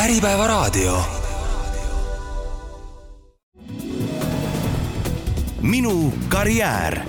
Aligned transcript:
Äripäevaraadio. 0.00 1.02
minu 5.62 6.12
karjäär 6.28 7.00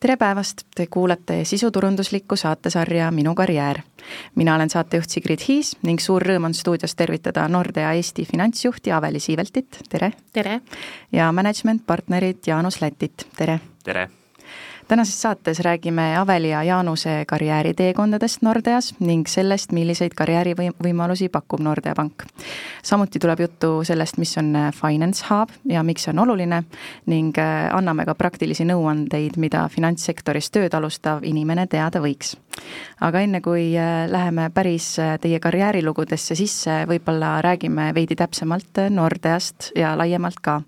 tere 0.00 0.16
päevast, 0.16 0.62
te 0.74 0.86
kuulate 0.86 1.44
sisuturunduslikku 1.44 2.36
saatesarja 2.36 3.10
Minu 3.10 3.34
karjäär. 3.34 3.80
mina 4.34 4.54
olen 4.54 4.70
saatejuht 4.70 5.10
Sigrid 5.10 5.40
Hiis 5.48 5.76
ning 5.82 6.00
suur 6.00 6.22
rõõm 6.22 6.44
on 6.44 6.54
stuudios 6.54 6.94
tervitada 6.94 7.48
Nordea 7.48 7.92
Eesti 7.92 8.24
finantsjuhti 8.24 8.92
Aveli 8.92 9.20
Siiveltit, 9.20 9.80
tere! 9.88 10.12
tere! 10.32 10.60
ja 11.12 11.32
management 11.32 11.86
partnerit 11.86 12.46
Jaanus 12.46 12.80
Lätit, 12.80 13.26
tere! 13.36 13.60
tere! 13.84 14.10
Tänases 14.90 15.22
saates 15.22 15.60
räägime 15.60 16.18
Aveli 16.18 16.50
ja 16.50 16.62
Jaanuse 16.62 17.24
karjääriteekondadest 17.26 18.42
Nordeas 18.42 18.94
ning 18.98 19.22
sellest, 19.26 19.72
milliseid 19.72 20.16
karjäärivõimalusi 20.18 21.28
pakub 21.30 21.60
Nordea 21.60 21.94
Pank. 21.94 22.24
samuti 22.82 23.18
tuleb 23.18 23.40
juttu 23.40 23.84
sellest, 23.84 24.18
mis 24.18 24.38
on 24.38 24.56
Finance 24.74 25.24
Hub 25.30 25.54
ja 25.64 25.82
miks 25.82 26.02
see 26.04 26.10
on 26.10 26.18
oluline 26.18 26.62
ning 27.06 27.38
äh, 27.38 27.70
anname 27.76 28.04
ka 28.04 28.14
praktilisi 28.14 28.66
nõuandeid, 28.66 29.38
mida 29.38 29.68
finantssektoris 29.68 30.50
tööd 30.50 30.74
alustav 30.74 31.22
inimene 31.22 31.66
teada 31.66 32.02
võiks. 32.02 32.34
aga 33.00 33.20
enne, 33.20 33.40
kui 33.40 33.76
äh, 33.78 34.10
läheme 34.10 34.50
päris 34.50 34.98
äh, 34.98 35.18
teie 35.20 35.38
karjäärilugudesse 35.40 36.34
sisse, 36.34 36.84
võib-olla 36.86 37.38
räägime 37.42 37.92
veidi 37.94 38.16
täpsemalt 38.16 38.88
Nordeast 38.90 39.70
ja 39.76 39.94
laiemalt 39.96 40.40
ka 40.42 40.62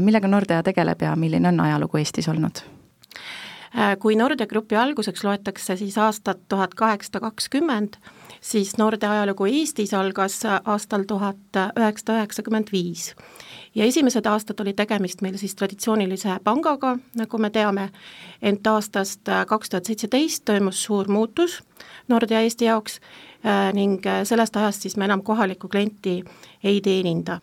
millega 0.00 0.28
Nordea 0.28 0.62
tegeleb 0.62 1.02
ja 1.02 1.16
milline 1.16 1.48
on 1.48 1.60
ajalugu 1.60 2.00
Eestis 2.00 2.28
olnud 2.28 2.64
Äh, 2.64 2.73
kui 3.98 4.14
Nordea 4.14 4.46
Grupi 4.46 4.76
alguseks 4.78 5.24
loetakse 5.24 5.76
siis 5.76 5.96
aastat 5.98 6.38
tuhat 6.48 6.74
kaheksasada 6.78 7.20
kakskümmend, 7.20 7.96
siis 8.40 8.76
Nordea 8.78 9.10
ajalugu 9.10 9.48
Eestis 9.50 9.94
algas 9.94 10.36
aastal 10.46 11.02
tuhat 11.10 11.58
üheksasada 11.78 12.20
üheksakümmend 12.20 12.70
viis. 12.72 13.14
ja 13.74 13.84
esimesed 13.84 14.26
aastad 14.26 14.60
oli 14.60 14.72
tegemist 14.72 15.22
meil 15.22 15.36
siis 15.36 15.54
traditsioonilise 15.54 16.38
pangaga, 16.44 16.96
nagu 17.18 17.38
me 17.38 17.50
teame, 17.50 17.88
ent 18.42 18.66
aastast 18.66 19.26
kaks 19.46 19.70
tuhat 19.70 19.84
seitseteist 19.90 20.44
toimus 20.44 20.82
suur 20.82 21.08
muutus 21.08 21.62
Nordea 22.08 22.40
Eesti 22.40 22.64
jaoks 22.64 23.00
äh, 23.00 23.72
ning 23.72 24.02
sellest 24.24 24.56
ajast 24.56 24.82
siis 24.82 24.96
me 24.96 25.04
enam 25.04 25.22
kohalikku 25.22 25.68
klienti 25.68 26.22
ei 26.64 26.80
teeninda. 26.80 27.40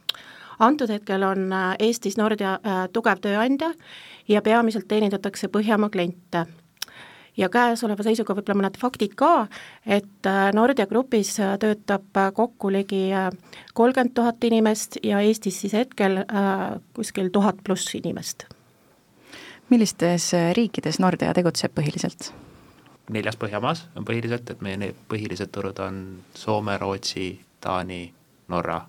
Antud 0.61 0.89
hetkel 0.93 1.23
on 1.25 1.49
Eestis 1.79 2.17
Nordea 2.17 2.53
äh, 2.61 2.81
tugev 2.93 3.19
tööandja 3.23 3.73
ja 4.27 4.41
peamiselt 4.41 4.87
teenindatakse 4.87 5.49
Põhjamaa 5.51 5.89
kliente 5.89 6.45
ja 7.37 7.49
käesoleva 7.49 8.03
seisuga 8.05 8.35
võib-olla 8.35 8.59
mõned 8.59 8.77
faktid 8.79 9.15
ka, 9.19 9.47
et 9.85 10.27
äh, 10.29 10.49
Nordea 10.55 10.87
Grupis 10.89 11.33
äh, 11.39 11.55
töötab 11.61 12.17
äh, 12.17 12.29
kokku 12.35 12.71
ligi 12.73 13.09
kolmkümmend 13.73 14.15
tuhat 14.17 14.43
inimest 14.43 14.99
ja 15.03 15.21
Eestis 15.23 15.61
siis 15.61 15.75
hetkel 15.77 16.21
kuskil 16.93 17.31
tuhat 17.31 17.63
pluss 17.63 17.95
inimest. 17.95 18.45
millistes 19.69 20.31
riikides 20.53 20.99
Nordea 20.99 21.33
tegutseb 21.33 21.73
põhiliselt? 21.75 22.31
neljas 23.09 23.37
Põhjamaas 23.39 23.85
on 23.95 24.05
põhiliselt, 24.05 24.49
et 24.51 24.61
meie 24.61 24.93
põhilised 25.09 25.51
turud 25.51 25.79
on 25.79 26.23
Soome, 26.35 26.77
Rootsi, 26.77 27.39
Taani, 27.61 28.13
Norra, 28.47 28.81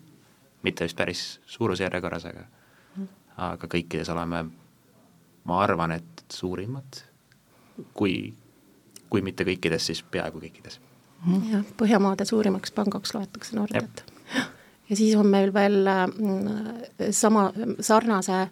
mitte 0.62 0.84
vist 0.84 0.96
päris 0.96 1.40
suurusjärjekorras, 1.46 2.26
aga 2.30 2.46
aga 3.42 3.66
kõikides 3.66 4.10
oleme 4.12 4.44
ma 5.44 5.60
arvan, 5.62 5.92
et 5.96 6.24
suurimad, 6.32 7.02
kui, 7.96 8.32
kui 9.10 9.22
mitte 9.24 9.46
kõikides, 9.48 9.90
siis 9.90 10.02
peaaegu 10.02 10.42
kõikides. 10.42 10.78
jah, 11.50 11.64
Põhjamaade 11.78 12.26
suurimaks 12.28 12.72
pangaks 12.72 13.14
loetakse 13.14 13.56
Nordiat. 13.56 14.04
ja 14.88 14.96
siis 14.96 15.16
on 15.16 15.26
meil 15.26 15.54
veel 15.54 15.86
äh, 15.86 16.06
sama, 17.10 17.50
sarnase 17.80 18.38
äh, 18.42 18.50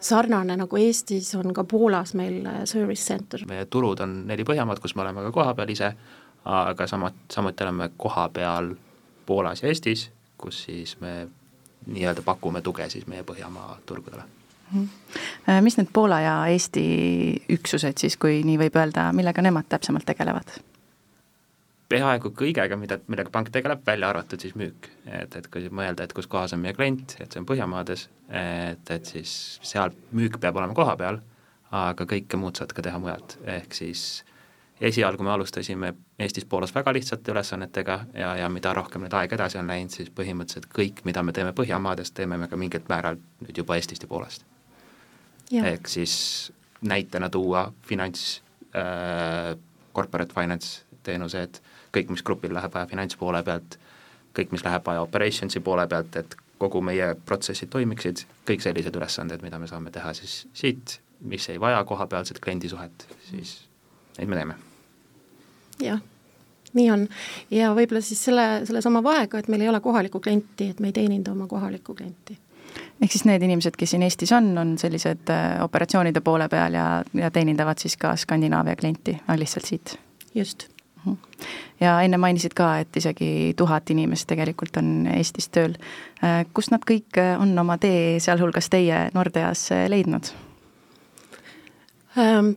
sarnane 0.00 0.56
nagu 0.56 0.76
Eestis 0.76 1.34
on 1.34 1.52
ka 1.54 1.64
Poolas 1.64 2.14
meil 2.14 2.46
äh, 2.46 2.64
service 2.64 3.04
center. 3.04 3.44
meie 3.48 3.66
turud 3.66 4.00
on 4.00 4.22
neli 4.26 4.44
Põhjamaad, 4.44 4.80
kus 4.80 4.96
me 4.96 5.04
oleme 5.06 5.28
ka 5.28 5.32
kohapeal 5.32 5.74
ise, 5.76 5.92
aga 6.44 6.86
sama, 6.86 7.12
samuti 7.30 7.64
oleme 7.64 7.90
kohapeal 7.96 8.74
Poolas 9.28 9.62
ja 9.62 9.68
Eestis, 9.68 10.08
kus 10.40 10.64
siis 10.64 10.96
me 11.04 11.28
nii-öelda 11.86 12.24
pakume 12.24 12.64
tuge 12.64 12.88
siis 12.90 13.06
meie 13.06 13.22
Põhjamaa 13.28 13.78
turgudele 13.86 14.24
Mhm. 14.72 14.88
Äh, 15.48 15.62
mis 15.62 15.76
need 15.76 15.88
Poola 15.92 16.20
ja 16.20 16.46
Eesti 16.46 16.82
üksused 17.52 18.00
siis, 18.00 18.16
kui 18.20 18.42
nii 18.44 18.58
võib 18.60 18.76
öelda, 18.76 19.08
millega 19.16 19.42
nemad 19.44 19.68
täpsemalt 19.68 20.08
tegelevad? 20.08 20.58
peaaegu 21.88 22.34
kõigega, 22.36 22.76
mida, 22.76 22.98
millega 23.08 23.30
pank 23.32 23.48
tegeleb, 23.48 23.80
välja 23.86 24.10
arvatud 24.10 24.42
siis 24.44 24.52
müük. 24.60 24.90
et, 25.06 25.36
et 25.36 25.46
kui 25.48 25.70
mõelda, 25.72 26.04
et 26.04 26.12
kus 26.12 26.26
kohas 26.28 26.52
on 26.52 26.60
meie 26.60 26.74
klient, 26.76 27.14
et 27.16 27.32
see 27.32 27.40
on 27.40 27.46
Põhjamaades, 27.48 28.02
et, 28.28 28.90
et 28.92 29.08
siis 29.08 29.30
seal 29.64 29.96
müük 30.12 30.36
peab 30.40 30.60
olema 30.60 30.76
koha 30.76 30.98
peal, 31.00 31.22
aga 31.72 32.04
kõike 32.04 32.36
muud 32.36 32.60
saad 32.60 32.74
ka 32.76 32.84
teha 32.84 33.00
mujalt, 33.00 33.38
ehk 33.56 33.72
siis 33.72 34.02
esialgu 34.80 35.22
me 35.26 35.30
alustasime 35.30 35.94
Eestis-Poolas 36.18 36.74
väga 36.74 36.92
lihtsate 36.94 37.32
ülesannetega 37.32 37.98
ja, 38.14 38.34
ja 38.42 38.48
mida 38.52 38.72
rohkem 38.76 39.02
nüüd 39.04 39.16
aeg 39.18 39.32
edasi 39.34 39.58
on 39.58 39.70
läinud, 39.70 39.94
siis 39.94 40.12
põhimõtteliselt 40.14 40.70
kõik, 40.74 41.02
mida 41.08 41.22
me 41.22 41.34
teeme 41.34 41.54
Põhjamaades, 41.56 42.12
teeme 42.14 42.38
me 42.38 42.48
ka 42.48 42.56
mingil 42.56 42.86
määral 42.88 43.18
nüüd 43.42 43.58
juba 43.58 43.76
Eestist 43.78 44.06
ja 44.06 44.10
Poolast 44.10 44.46
ehk 45.52 45.88
siis 45.88 46.52
näitena 46.80 47.30
tuua 47.30 47.72
finants 47.82 48.42
äh,, 48.76 49.56
corporate 49.94 50.34
finance 50.34 50.84
teenused, 51.02 51.60
kõik, 51.94 52.12
mis 52.12 52.22
grupil 52.22 52.52
läheb 52.54 52.74
vaja 52.74 52.86
finantspoole 52.90 53.42
pealt, 53.46 53.78
kõik, 54.36 54.52
mis 54.52 54.64
läheb 54.64 54.84
vaja 54.86 55.02
operations'i 55.06 55.62
poole 55.64 55.86
pealt, 55.88 56.20
et 56.20 56.36
kogu 56.58 56.82
meie 56.84 57.14
protsessid 57.26 57.70
toimiksid, 57.72 58.24
kõik 58.48 58.62
sellised 58.62 58.96
ülesanded, 58.98 59.42
mida 59.42 59.58
me 59.58 59.70
saame 59.70 59.94
teha 59.94 60.12
siis 60.18 60.42
siit, 60.52 60.98
mis 61.20 61.48
ei 61.48 61.60
vaja 61.60 61.84
kohapealset 61.88 62.42
kliendisuhet, 62.44 63.08
siis 63.30 63.60
neid 64.18 64.28
me 64.28 64.42
teeme. 64.42 64.67
Jah, 65.82 66.00
nii 66.74 66.90
on 66.90 67.06
ja 67.50 67.72
võib-olla 67.76 68.02
siis 68.04 68.24
selle, 68.24 68.48
sellesama 68.68 69.02
vahega, 69.04 69.38
et 69.38 69.48
meil 69.48 69.64
ei 69.64 69.72
ole 69.72 69.80
kohalikku 69.80 70.20
klienti, 70.20 70.72
et 70.72 70.80
me 70.80 70.92
ei 70.92 70.98
teeninda 71.00 71.32
oma 71.32 71.46
kohalikku 71.50 71.94
klienti 71.94 72.38
ehk 73.02 73.12
siis 73.12 73.24
need 73.28 73.42
inimesed, 73.46 73.76
kes 73.78 73.94
siin 73.94 74.04
Eestis 74.06 74.32
on, 74.36 74.50
on 74.58 74.74
sellised 74.78 75.30
äh, 75.32 75.62
operatsioonide 75.64 76.20
poole 76.24 76.48
peal 76.48 76.74
ja, 76.74 76.88
ja 77.14 77.30
teenindavad 77.30 77.78
siis 77.80 77.96
ka 77.96 78.16
Skandinaavia 78.16 78.76
klienti, 78.76 79.18
lihtsalt 79.36 79.70
siit? 79.70 79.98
just. 80.34 80.68
Mhm. 81.04 81.16
ja 81.80 82.00
enne 82.02 82.18
mainisid 82.18 82.54
ka, 82.58 82.72
et 82.82 82.96
isegi 82.96 83.54
tuhat 83.56 83.90
inimest 83.90 84.26
tegelikult 84.28 84.76
on 84.80 85.06
Eestis 85.14 85.48
tööl. 85.54 85.76
Äh, 86.24 86.42
kust 86.54 86.74
nad 86.74 86.82
kõik 86.86 87.20
äh, 87.22 87.36
on 87.40 87.54
oma 87.58 87.78
tee, 87.78 88.18
sealhulgas 88.20 88.70
teie 88.70 89.08
Nordeasse 89.14 89.84
leidnud 89.90 90.32
ähm,? 92.18 92.56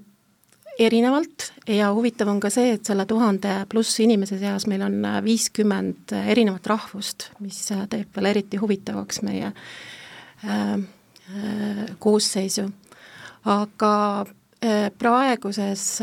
Erinevalt 0.81 1.51
ja 1.69 1.91
huvitav 1.93 2.29
on 2.31 2.39
ka 2.43 2.49
see, 2.53 2.75
et 2.75 2.85
selle 2.85 3.05
tuhande 3.05 3.61
pluss 3.69 3.99
inimese 4.03 4.39
seas 4.41 4.67
meil 4.67 4.83
on 4.85 4.99
viiskümmend 5.25 6.13
erinevat 6.25 6.67
rahvust, 6.73 7.31
mis 7.39 7.63
teeb 7.69 8.15
veel 8.17 8.31
eriti 8.33 8.59
huvitavaks 8.61 9.21
meie 9.27 9.51
äh, 9.51 9.65
Äh, 10.43 10.73
äh, 10.73 10.79
koosseisu. 11.99 12.71
aga 13.45 14.25
äh, 14.63 14.91
praeguses 14.97 15.99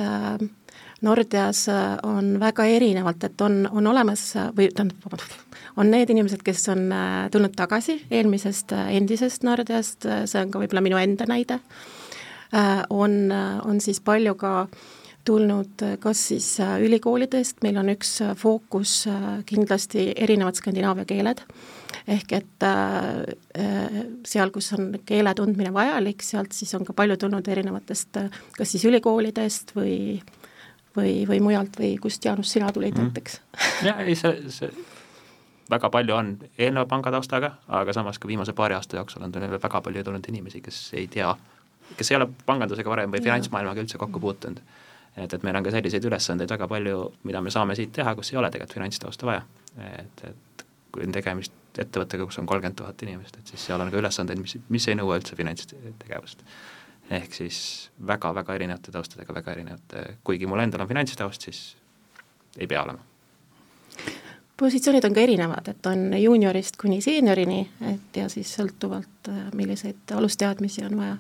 Nordeas 1.01 1.67
on 2.03 2.41
väga 2.41 2.65
erinevalt, 2.65 3.25
et 3.25 3.41
on, 3.41 3.69
on 3.71 3.87
olemas 3.87 4.33
või 4.57 4.67
tähendab, 4.75 4.99
vabandust, 5.05 5.37
on 5.77 5.91
need 5.91 6.11
inimesed, 6.11 6.43
kes 6.43 6.69
on 6.75 6.91
tulnud 7.31 7.55
tagasi 7.55 8.01
eelmisest 8.11 8.75
endisest 8.75 9.47
Nordeast, 9.47 10.07
see 10.27 10.43
on 10.43 10.51
ka 10.51 10.59
võib-olla 10.59 10.83
minu 10.83 10.99
enda 10.99 11.27
näide, 11.31 11.61
on, 12.91 13.19
on 13.65 13.81
siis 13.81 14.01
palju 14.01 14.35
ka 14.41 14.53
tulnud 15.29 15.83
kas 16.01 16.23
siis 16.31 16.47
ülikoolidest, 16.81 17.59
meil 17.63 17.77
on 17.77 17.91
üks 17.93 18.15
fookus 18.41 19.03
kindlasti 19.47 20.13
erinevad 20.17 20.57
Skandinaavia 20.57 21.05
keeled 21.09 21.43
ehk 22.09 22.35
et 22.39 22.67
äh, 22.67 24.09
seal, 24.27 24.53
kus 24.55 24.73
on 24.77 24.93
keele 25.07 25.33
tundmine 25.37 25.73
vajalik, 25.75 26.25
sealt 26.25 26.57
siis 26.57 26.73
on 26.79 26.87
ka 26.89 26.95
palju 26.97 27.19
tulnud 27.21 27.49
erinevatest 27.49 28.21
äh, 28.21 28.39
kas 28.57 28.73
siis 28.75 28.87
ülikoolidest 28.89 29.75
või 29.77 30.21
või, 30.97 31.23
või 31.29 31.41
mujalt 31.45 31.77
või 31.79 31.93
kust, 32.03 32.25
Jaanus, 32.25 32.53
sina 32.53 32.73
tulid 32.75 32.97
mm. 32.97 33.11
näiteks? 33.11 33.41
jah, 33.89 34.01
ei 34.03 34.17
see, 34.19 34.51
see 34.53 34.73
väga 35.71 35.91
palju 35.93 36.17
on 36.17 36.33
eelneva 36.57 36.89
pangataustaga, 36.89 37.53
aga 37.69 37.93
samas 37.95 38.19
ka 38.19 38.31
viimase 38.31 38.57
paari 38.57 38.79
aasta 38.79 38.99
jooksul 38.99 39.27
on 39.27 39.33
tulnud 39.33 39.61
väga 39.61 39.83
palju 39.85 40.05
tulnud 40.05 40.33
inimesi, 40.33 40.63
kes 40.65 40.81
ei 40.97 41.07
tea, 41.13 41.29
kes 41.97 42.13
ei 42.13 42.19
ole 42.19 42.29
pangandusega 42.47 42.91
varem 42.91 43.13
või 43.13 43.23
finantsmaailmaga 43.25 43.83
üldse 43.85 43.99
kokku 43.99 44.21
puutunud. 44.21 44.61
et, 45.17 45.33
et 45.35 45.43
meil 45.43 45.57
on 45.57 45.67
ka 45.67 45.73
selliseid 45.75 46.05
ülesandeid 46.05 46.51
väga 46.51 46.69
palju, 46.69 47.01
mida 47.29 47.43
me 47.43 47.51
saame 47.51 47.77
siit 47.79 47.93
teha, 47.93 48.15
kus 48.15 48.33
ei 48.33 48.39
ole 48.39 48.51
tegelikult 48.51 48.79
finantstausta 48.79 49.27
vaja. 49.27 49.43
et, 49.89 50.25
et 50.31 50.67
kui 50.93 51.07
on 51.07 51.13
tegemist 51.13 51.53
ettevõttega, 51.79 52.27
kus 52.27 52.39
on 52.41 52.47
kolmkümmend 52.47 52.79
tuhat 52.79 53.03
inimest, 53.07 53.37
et 53.39 53.53
siis 53.53 53.67
seal 53.69 53.81
on 53.81 53.91
ka 53.93 54.01
ülesandeid, 54.01 54.41
mis, 54.43 54.57
mis 54.69 54.89
ei 54.89 54.99
nõua 54.99 55.19
üldse 55.21 55.37
finantstegevust. 55.39 56.43
ehk 57.11 57.35
siis 57.35 57.59
väga-väga 58.07 58.55
erinevate 58.55 58.93
taustadega, 58.93 59.35
väga 59.35 59.53
erinevate, 59.53 60.07
kuigi 60.25 60.47
mul 60.47 60.61
endal 60.61 60.85
on 60.85 60.89
finantstaust, 60.89 61.49
siis 61.49 61.77
ei 62.59 62.67
pea 62.67 62.83
olema 62.83 63.05
positsioonid 64.59 65.05
on 65.05 65.15
ka 65.15 65.23
erinevad, 65.23 65.69
et 65.71 65.87
on 65.87 66.01
juuniorist 66.19 66.77
kuni 66.81 67.01
seeniorini, 67.01 67.61
et 67.93 68.17
ja 68.19 68.27
siis 68.29 68.51
sõltuvalt, 68.59 69.31
milliseid 69.55 70.15
alusteadmisi 70.19 70.83
on 70.83 70.97
vaja 70.99 71.17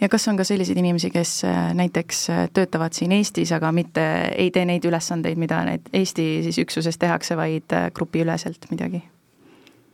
ja 0.00 0.08
kas 0.08 0.28
on 0.28 0.36
ka 0.36 0.44
selliseid 0.44 0.78
inimesi, 0.78 1.10
kes 1.10 1.44
äh, 1.44 1.74
näiteks 1.74 2.22
äh, 2.30 2.44
töötavad 2.52 2.96
siin 2.96 3.12
Eestis, 3.12 3.52
aga 3.52 3.72
mitte 3.72 4.04
ei 4.36 4.50
tee 4.50 4.64
neid 4.68 4.84
ülesandeid, 4.84 5.38
mida 5.40 5.62
need 5.68 5.90
Eesti 5.92 6.26
siis 6.46 6.60
üksuses 6.62 6.98
tehakse, 6.98 7.36
vaid 7.36 7.72
äh, 7.72 7.90
grupiüleselt 7.94 8.70
midagi? 8.70 9.02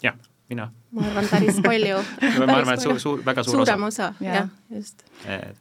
jah, 0.03 0.17
mina. 0.51 0.71
ma 0.91 1.09
arvan, 1.11 1.29
päris 1.31 1.61
palju 1.65 2.01
ma 2.47 2.57
arvan, 2.59 2.75
et 2.75 2.87
suur, 2.87 3.01
suur, 3.01 3.27
väga 3.27 3.45
suur 3.47 3.63
suurem 3.63 3.89
osa, 3.89 4.13
osa, 4.17 4.25
jah, 4.25 4.49
just. 4.71 5.05
et 5.27 5.59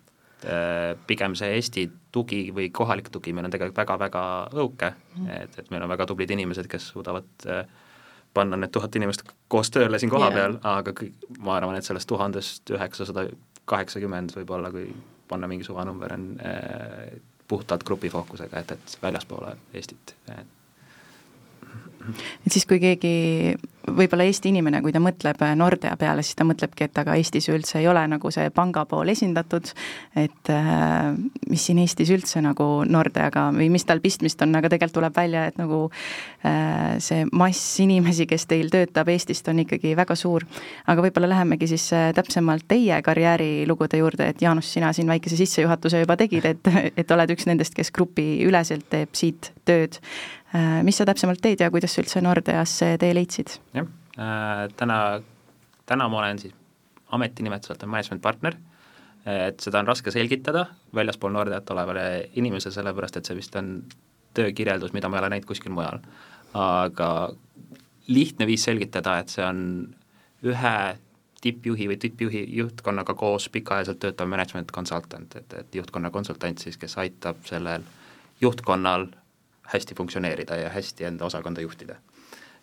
pigem 1.08 1.36
see 1.38 1.52
Eesti 1.54 1.86
tugi 2.12 2.48
või 2.56 2.72
kohalik 2.74 3.12
tugi 3.14 3.30
meil 3.34 3.46
on 3.46 3.54
tegelikult 3.54 3.78
väga-väga 3.84 4.24
õhuke 4.56 4.90
mm, 4.90 5.26
-hmm. 5.26 5.44
et, 5.44 5.60
et 5.60 5.70
meil 5.70 5.84
on 5.86 5.90
väga 5.92 6.08
tublid 6.10 6.32
inimesed, 6.34 6.66
kes 6.68 6.88
suudavad 6.96 7.46
äh, 7.46 7.66
panna 8.34 8.58
need 8.58 8.72
tuhat 8.72 8.96
inimest 8.96 9.24
koos 9.52 9.72
tööle 9.72 10.00
siin 10.00 10.12
kohapeal 10.12 10.58
yeah., 10.58 10.78
aga 10.80 10.94
kõik, 10.96 11.16
ma 11.40 11.56
arvan, 11.58 11.78
et 11.78 11.88
sellest 11.88 12.10
tuhandest 12.10 12.72
üheksasada 12.74 13.28
kaheksakümmend 13.72 14.36
võib-olla, 14.36 14.72
kui 14.74 14.88
panna 15.32 15.48
mingi 15.48 15.68
suvanumber, 15.68 16.16
on 16.18 16.32
äh, 16.46 17.20
puhtalt 17.52 17.86
grupifookusega, 17.88 18.64
et, 18.64 18.76
et 18.78 18.98
väljaspoole 19.04 19.56
Eestit, 19.74 20.16
et 20.32 20.58
et 22.46 22.54
siis, 22.54 22.66
kui 22.66 22.80
keegi 22.82 23.12
võib-olla 23.86 24.26
Eesti 24.26 24.52
inimene, 24.52 24.82
kui 24.82 24.94
ta 24.94 25.02
mõtleb 25.04 25.42
Nordea 25.58 25.94
peale, 26.00 26.24
siis 26.26 26.38
ta 26.38 26.46
mõtlebki, 26.48 26.88
et 26.88 27.02
aga 27.02 27.16
Eestis 27.20 27.50
üldse 27.54 27.80
ei 27.82 27.88
ole 27.92 28.04
nagu 28.10 28.32
see 28.34 28.50
panga 28.56 28.86
pool 28.90 29.12
esindatud, 29.14 29.72
et 30.18 30.54
äh, 30.54 31.12
mis 31.52 31.68
siin 31.68 31.82
Eestis 31.84 32.12
üldse 32.14 32.42
nagu 32.44 32.68
Nordeaga 32.88 33.50
või 33.56 33.70
mis 33.74 33.86
tal 33.88 34.02
pistmist 34.04 34.42
on, 34.42 34.56
aga 34.58 34.72
tegelikult 34.72 34.98
tuleb 35.00 35.16
välja, 35.16 35.46
et 35.52 35.60
nagu 35.62 35.84
äh, 36.48 36.98
see 37.04 37.28
mass 37.32 37.80
inimesi, 37.84 38.28
kes 38.30 38.48
teil 38.50 38.72
töötab 38.74 39.12
Eestist, 39.14 39.48
on 39.52 39.62
ikkagi 39.66 39.94
väga 40.00 40.18
suur. 40.20 40.48
aga 40.88 41.06
võib-olla 41.06 41.30
lähemegi 41.36 41.70
siis 41.72 41.88
äh, 41.96 42.10
täpsemalt 42.18 42.68
teie 42.72 43.02
karjäärilugude 43.06 44.02
juurde, 44.02 44.32
et 44.34 44.42
Jaanus, 44.42 44.74
sina 44.74 44.94
siin 44.94 45.10
väikese 45.12 45.40
sissejuhatuse 45.40 46.04
juba 46.04 46.18
tegid, 46.20 46.46
et, 46.46 46.76
et 46.98 47.12
oled 47.12 47.38
üks 47.38 47.48
nendest, 47.50 47.78
kes 47.78 47.92
grupiüleselt 47.96 48.90
teeb 48.92 49.16
siit 49.18 49.54
tööd 49.66 50.02
Äh, 50.52 50.82
mis 50.84 50.98
sa 51.00 51.06
täpsemalt 51.08 51.40
teed 51.40 51.62
ja 51.64 51.70
kuidas 51.72 51.94
sa 51.96 52.02
üldse 52.04 52.20
Nordeasse 52.20 52.98
tee 53.00 53.14
leidsid? 53.16 53.54
jah 53.72 53.86
äh,, 54.20 54.66
täna, 54.76 54.98
täna 55.88 56.08
ma 56.12 56.20
olen 56.20 56.42
siis 56.42 56.52
ametinimetuselt 57.16 57.84
on 57.86 57.92
management 57.94 58.22
partner, 58.22 58.58
et 59.26 59.60
seda 59.62 59.80
on 59.80 59.88
raske 59.88 60.12
selgitada 60.12 60.66
väljaspool 60.96 61.34
Nordeat 61.34 61.70
olevale 61.70 62.30
inimesele, 62.36 62.74
sellepärast 62.74 63.18
et 63.18 63.30
see 63.30 63.38
vist 63.38 63.56
on 63.60 63.76
töökirjeldus, 64.34 64.94
mida 64.94 65.10
ma 65.10 65.18
ei 65.18 65.24
ole 65.24 65.30
näinud 65.36 65.48
kuskil 65.50 65.74
mujal. 65.76 66.00
aga 66.54 67.32
lihtne 68.08 68.48
viis 68.48 68.64
selgitada, 68.64 69.20
et 69.20 69.30
see 69.30 69.46
on 69.46 69.62
ühe 70.44 70.76
tippjuhi 71.42 71.88
või 71.88 71.98
tippjuhi 71.98 72.42
juhtkonnaga 72.58 73.14
koos 73.18 73.48
pikaajaliselt 73.50 74.00
töötav 74.00 74.28
management 74.28 74.72
consultant, 74.72 75.36
et, 75.36 75.54
et 75.54 75.76
juhtkonna 75.76 76.12
konsultant 76.12 76.60
siis, 76.60 76.78
kes 76.78 76.98
aitab 77.02 77.40
sellel 77.46 77.86
juhtkonnal 78.42 79.08
hästi 79.74 79.96
funktsioneerida 79.96 80.56
ja 80.56 80.70
hästi 80.70 81.08
enda 81.08 81.26
osakonda 81.26 81.62
juhtida. 81.62 81.96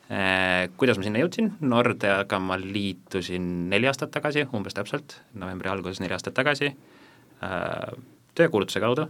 Äh, 0.09 0.71
kuidas 0.81 0.97
ma 0.97 1.05
sinna 1.05 1.21
jõudsin, 1.21 1.51
Nordeaga 1.69 2.39
ma 2.41 2.57
liitusin 2.57 3.69
neli 3.69 3.91
aastat 3.91 4.13
tagasi, 4.15 4.47
umbes 4.57 4.77
täpselt, 4.77 5.19
novembri 5.37 5.69
alguses 5.69 6.01
neli 6.01 6.17
aastat 6.17 6.37
tagasi, 6.39 6.71
äh, 7.45 7.91
töökuulutuse 8.39 8.81
kaudu, 8.81 9.05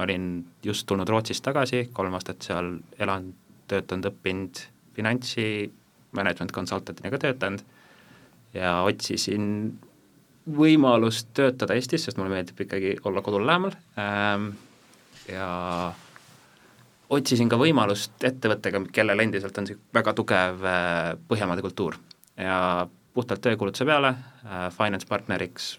olin 0.00 0.30
just 0.64 0.86
tulnud 0.88 1.08
Rootsist 1.12 1.44
tagasi, 1.44 1.90
kolm 1.92 2.16
aastat 2.16 2.48
seal 2.48 2.78
elanud, 2.96 3.36
töötanud, 3.68 4.08
õppinud 4.08 4.62
finantsi, 4.96 5.68
management 6.16 6.56
consultant'ina 6.56 7.12
ka 7.12 7.20
töötanud. 7.26 7.60
Ja 8.56 8.78
otsisin 8.88 9.76
võimalust 10.48 11.28
töötada 11.36 11.76
Eestis, 11.76 12.06
sest 12.08 12.16
mulle 12.16 12.32
meeldib 12.32 12.64
ikkagi 12.64 12.96
olla 13.04 13.20
kodule 13.24 13.44
lähemal. 13.44 13.76
Ähm, 14.00 14.54
ja 15.28 15.92
otsisin 17.08 17.48
ka 17.48 17.58
võimalust 17.60 18.24
ettevõttega, 18.24 18.82
kellel 18.92 19.24
endiselt 19.24 19.58
on 19.58 19.66
niisugune 19.66 19.98
väga 19.98 20.14
tugev 20.16 20.64
äh, 20.68 21.10
Põhjamaade 21.28 21.64
kultuur 21.64 21.98
ja 22.36 22.88
puhtalt 23.14 23.42
töökuulutuse 23.44 23.86
peale 23.88 24.14
äh, 24.14 24.68
finance 24.74 25.08
partneriks 25.08 25.72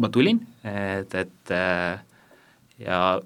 ma 0.00 0.08
tulin, 0.08 0.40
et, 0.64 1.14
et 1.14 1.54
äh, 1.54 2.00
ja 2.80 3.20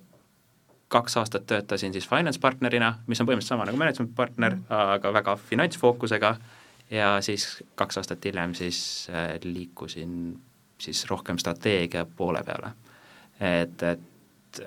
kaks 0.94 1.16
aastat 1.18 1.46
töötasin 1.50 1.94
siis 1.94 2.06
finance 2.08 2.40
partnerina, 2.40 2.92
mis 3.06 3.20
on 3.20 3.26
põhimõtteliselt 3.26 3.56
sama 3.56 3.66
nagu 3.66 3.78
management 3.80 4.14
partner, 4.14 4.58
aga 4.70 5.10
väga 5.14 5.34
finantsfookusega 5.40 6.34
ja 6.94 7.14
siis 7.24 7.48
kaks 7.74 7.98
aastat 7.98 8.24
hiljem 8.28 8.54
siis 8.54 9.08
liikusin 9.42 10.34
siis 10.78 11.04
rohkem 11.10 11.38
strateegia 11.40 12.04
poole 12.16 12.44
peale. 12.46 12.74
et, 13.40 13.82
et 13.82 14.60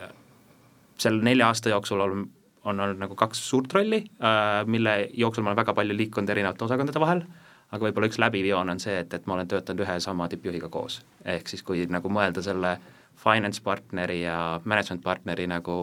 selle 1.01 1.23
nelja 1.23 1.47
aasta 1.51 1.69
jooksul 1.73 2.01
on, 2.03 2.27
on 2.63 2.79
olnud 2.79 3.01
nagu 3.01 3.15
kaks 3.15 3.41
suurt 3.49 3.73
rolli 3.73 4.03
äh,, 4.03 4.65
mille 4.65 4.97
jooksul 5.13 5.43
ma 5.43 5.53
olen 5.53 5.61
väga 5.61 5.73
palju 5.77 5.97
liikunud 5.97 6.29
erinevate 6.29 6.65
osakondade 6.65 6.99
vahel, 7.03 7.23
aga 7.71 7.85
võib-olla 7.85 8.09
üks 8.11 8.19
läbiv 8.21 8.45
joon 8.49 8.75
on 8.75 8.79
see, 8.79 8.99
et, 9.03 9.13
et 9.13 9.25
ma 9.27 9.37
olen 9.37 9.47
töötanud 9.47 9.85
ühe 9.85 9.97
sama 10.03 10.27
tippjuhiga 10.31 10.69
koos. 10.69 11.01
ehk 11.25 11.49
siis 11.49 11.63
kui 11.63 11.85
nagu 11.89 12.09
mõelda 12.09 12.43
selle 12.43 12.77
finance 13.17 13.63
partneri 13.63 14.21
ja 14.21 14.61
management 14.63 15.03
partneri 15.03 15.47
nagu 15.49 15.77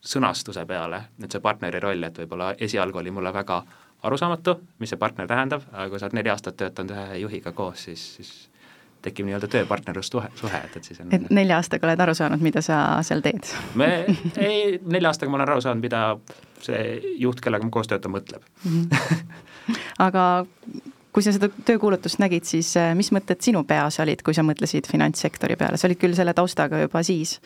sõnastuse 0.00 0.64
peale, 0.66 1.02
et 1.22 1.32
see 1.32 1.42
partneri 1.44 1.80
roll, 1.80 2.04
et 2.04 2.18
võib-olla 2.22 2.54
esialgu 2.58 2.98
oli 2.98 3.12
mulle 3.12 3.32
väga 3.32 3.60
arusaamatu, 4.02 4.54
mis 4.80 4.92
see 4.92 5.00
partner 5.00 5.28
tähendab, 5.28 5.66
aga 5.72 5.88
kui 5.90 6.00
sa 6.00 6.08
oled 6.08 6.16
neli 6.16 6.32
aastat 6.32 6.56
töötanud 6.56 6.96
ühe 6.96 7.18
juhiga 7.20 7.52
koos, 7.52 7.84
siis, 7.84 8.04
siis 8.16 8.30
tekib 9.04 9.28
nii-öelda 9.28 9.48
tööpartnerlussuhe, 9.50 10.30
suhe, 10.38 10.60
et, 10.66 10.76
et 10.76 10.86
siis 10.90 11.00
on 11.02 11.10
et 11.16 11.26
nelja 11.34 11.58
aastaga 11.60 11.88
oled 11.88 12.04
aru 12.04 12.14
saanud, 12.18 12.44
mida 12.44 12.62
sa 12.64 12.78
seal 13.06 13.24
teed? 13.24 13.50
me, 13.80 13.90
ei, 14.36 14.78
nelja 14.84 15.12
aastaga 15.12 15.32
ma 15.32 15.40
olen 15.40 15.48
aru 15.48 15.64
saanud, 15.64 15.84
mida 15.84 16.04
see 16.64 17.16
juht, 17.22 17.42
kellega 17.44 17.66
ma 17.66 17.74
koos 17.74 17.90
töötan, 17.90 18.14
mõtleb 18.14 18.44
mm. 18.64 18.88
-hmm. 18.90 19.78
aga 20.06 20.24
kui 21.10 21.24
sa 21.26 21.32
seda 21.34 21.50
töökuulutust 21.66 22.20
nägid, 22.22 22.46
siis 22.48 22.72
äh, 22.78 22.92
mis 22.98 23.10
mõtted 23.14 23.40
sinu 23.42 23.64
peas 23.68 23.98
olid, 24.02 24.22
kui 24.26 24.36
sa 24.36 24.44
mõtlesid 24.46 24.88
finantssektori 24.90 25.56
peale, 25.60 25.80
sa 25.80 25.88
olid 25.88 26.00
küll 26.00 26.14
selle 26.18 26.34
taustaga 26.36 26.82
juba 26.84 27.02
siis, 27.06 27.38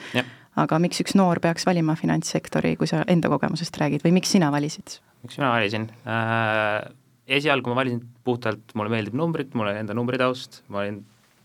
aga 0.61 0.79
miks 0.83 1.01
üks 1.05 1.17
noor 1.19 1.41
peaks 1.45 1.67
valima 1.67 1.97
finantssektori, 1.99 2.77
kui 2.81 2.91
sa 2.91 3.03
enda 3.11 3.31
kogemusest 3.33 3.81
räägid 3.81 4.05
või 4.05 4.19
miks 4.21 4.35
sina 4.37 4.51
valisid? 4.55 4.99
miks 5.25 5.41
mina 5.41 5.55
valisin 5.55 5.89
äh,? 6.05 6.84
esialgu 7.25 7.73
ma 7.73 7.81
valisin 7.81 8.03
puhtalt, 8.25 8.75
mulle 8.77 8.93
meeldib 8.93 9.17
numbrid, 9.17 9.55
mul 9.56 9.70
oli 9.70 9.81
enda 9.81 9.96
numbritaust, 9.96 10.61
ma 10.69 10.82
olin 10.82 10.99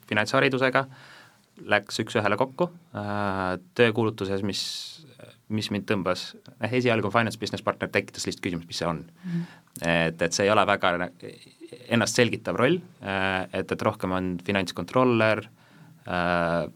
finantsharidusega, 0.10 0.86
läks 1.70 2.01
üks-ühele 2.04 2.38
kokku, 2.39 2.70
äh, 2.98 3.58
töökuulutuses, 3.78 4.44
mis, 4.48 4.63
mis 5.51 5.70
mind 5.74 5.88
tõmbas, 5.89 6.32
noh 6.60 6.75
esialgu 6.80 7.12
Finance 7.13 7.39
Business 7.42 7.66
Partner 7.66 7.92
tekitas 7.92 8.28
lihtsalt 8.28 8.46
küsimus, 8.46 8.68
mis 8.70 8.80
see 8.80 8.88
on 8.88 9.04
mm. 9.04 9.32
-hmm. 9.32 9.63
et, 10.08 10.22
et 10.22 10.36
see 10.36 10.48
ei 10.48 10.54
ole 10.54 10.66
väga 10.68 10.94
ennast 11.89 12.16
selgitav 12.16 12.58
roll, 12.60 12.80
äh, 13.01 13.48
et, 13.54 13.72
et 13.72 13.82
rohkem 13.82 14.12
on 14.16 14.38
finantskontroller, 14.46 15.44
äh, 16.08 16.70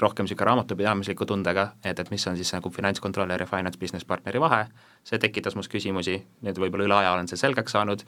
rohkem 0.00 0.26
niisugune 0.26 0.46
raamatupidamisliku 0.46 1.26
tundega, 1.26 1.72
et, 1.84 1.98
et 1.98 2.10
mis 2.10 2.26
on 2.30 2.36
siis 2.38 2.52
nagu 2.54 2.70
finantskontroller 2.70 3.42
ja 3.42 3.46
finance 3.50 3.78
business 3.78 4.06
partneri 4.06 4.40
vahe, 4.40 4.66
see 5.04 5.18
tekitas 5.18 5.56
must 5.58 5.72
küsimusi, 5.72 6.20
need 6.46 6.60
võib-olla 6.62 6.86
üle 6.86 6.98
aja 7.00 7.14
olen 7.16 7.28
see 7.30 7.40
selgeks 7.40 7.74
saanud 7.74 8.04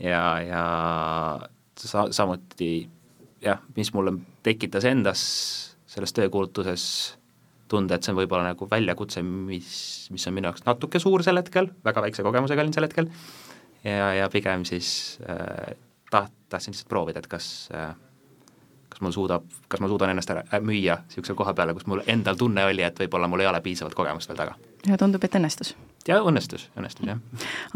ja, 0.00 0.22
ja 0.40 0.62
sa-, 1.76 2.08
samuti 2.10 2.88
jah, 3.44 3.62
mis 3.76 3.92
mulle 3.94 4.16
tekitas 4.46 4.86
endas 4.88 5.22
selles 5.88 6.12
töökuulutuses 6.16 6.84
tunde, 7.68 7.94
et 7.94 8.04
see 8.04 8.14
on 8.14 8.18
võib-olla 8.20 8.48
nagu 8.50 8.68
väljakutse, 8.70 9.22
mis, 9.22 9.70
mis 10.14 10.26
on 10.28 10.36
minu 10.36 10.48
jaoks 10.48 10.64
natuke 10.66 11.00
suur 11.02 11.24
sel 11.24 11.40
hetkel, 11.40 11.70
väga 11.84 12.04
väikse 12.04 12.24
kogemusega 12.24 12.64
olin 12.64 12.74
sel 12.76 12.88
hetkel, 12.88 13.10
ja, 13.84 14.12
ja 14.22 14.28
pigem 14.32 14.64
siis 14.68 14.90
äh, 15.28 15.74
taht-, 16.12 16.36
tahtsin 16.48 16.74
lihtsalt 16.74 16.90
proovida, 16.92 17.20
et 17.20 17.28
kas 17.30 17.68
äh, 17.76 17.92
kas 18.88 19.02
mul 19.04 19.12
suudab, 19.12 19.44
kas 19.68 19.80
ma 19.80 19.88
suudan 19.90 20.10
ennast 20.10 20.30
ära 20.32 20.60
müüa 20.64 20.96
niisuguse 21.04 21.36
koha 21.38 21.54
peale, 21.54 21.74
kus 21.76 21.86
mul 21.86 22.02
endal 22.08 22.38
tunne 22.40 22.64
oli, 22.66 22.82
et 22.82 22.98
võib-olla 23.04 23.28
mul 23.30 23.44
ei 23.44 23.50
ole 23.50 23.60
piisavalt 23.64 23.94
kogemust 23.94 24.30
veel 24.30 24.40
taga. 24.40 24.56
Ja 24.86 24.98
tundub, 24.98 25.24
et 25.24 25.34
õnnestus. 25.34 25.74
Ja 26.08 26.20
õnnestus, 26.24 26.68
õnnestus 26.78 27.08
jah. 27.08 27.18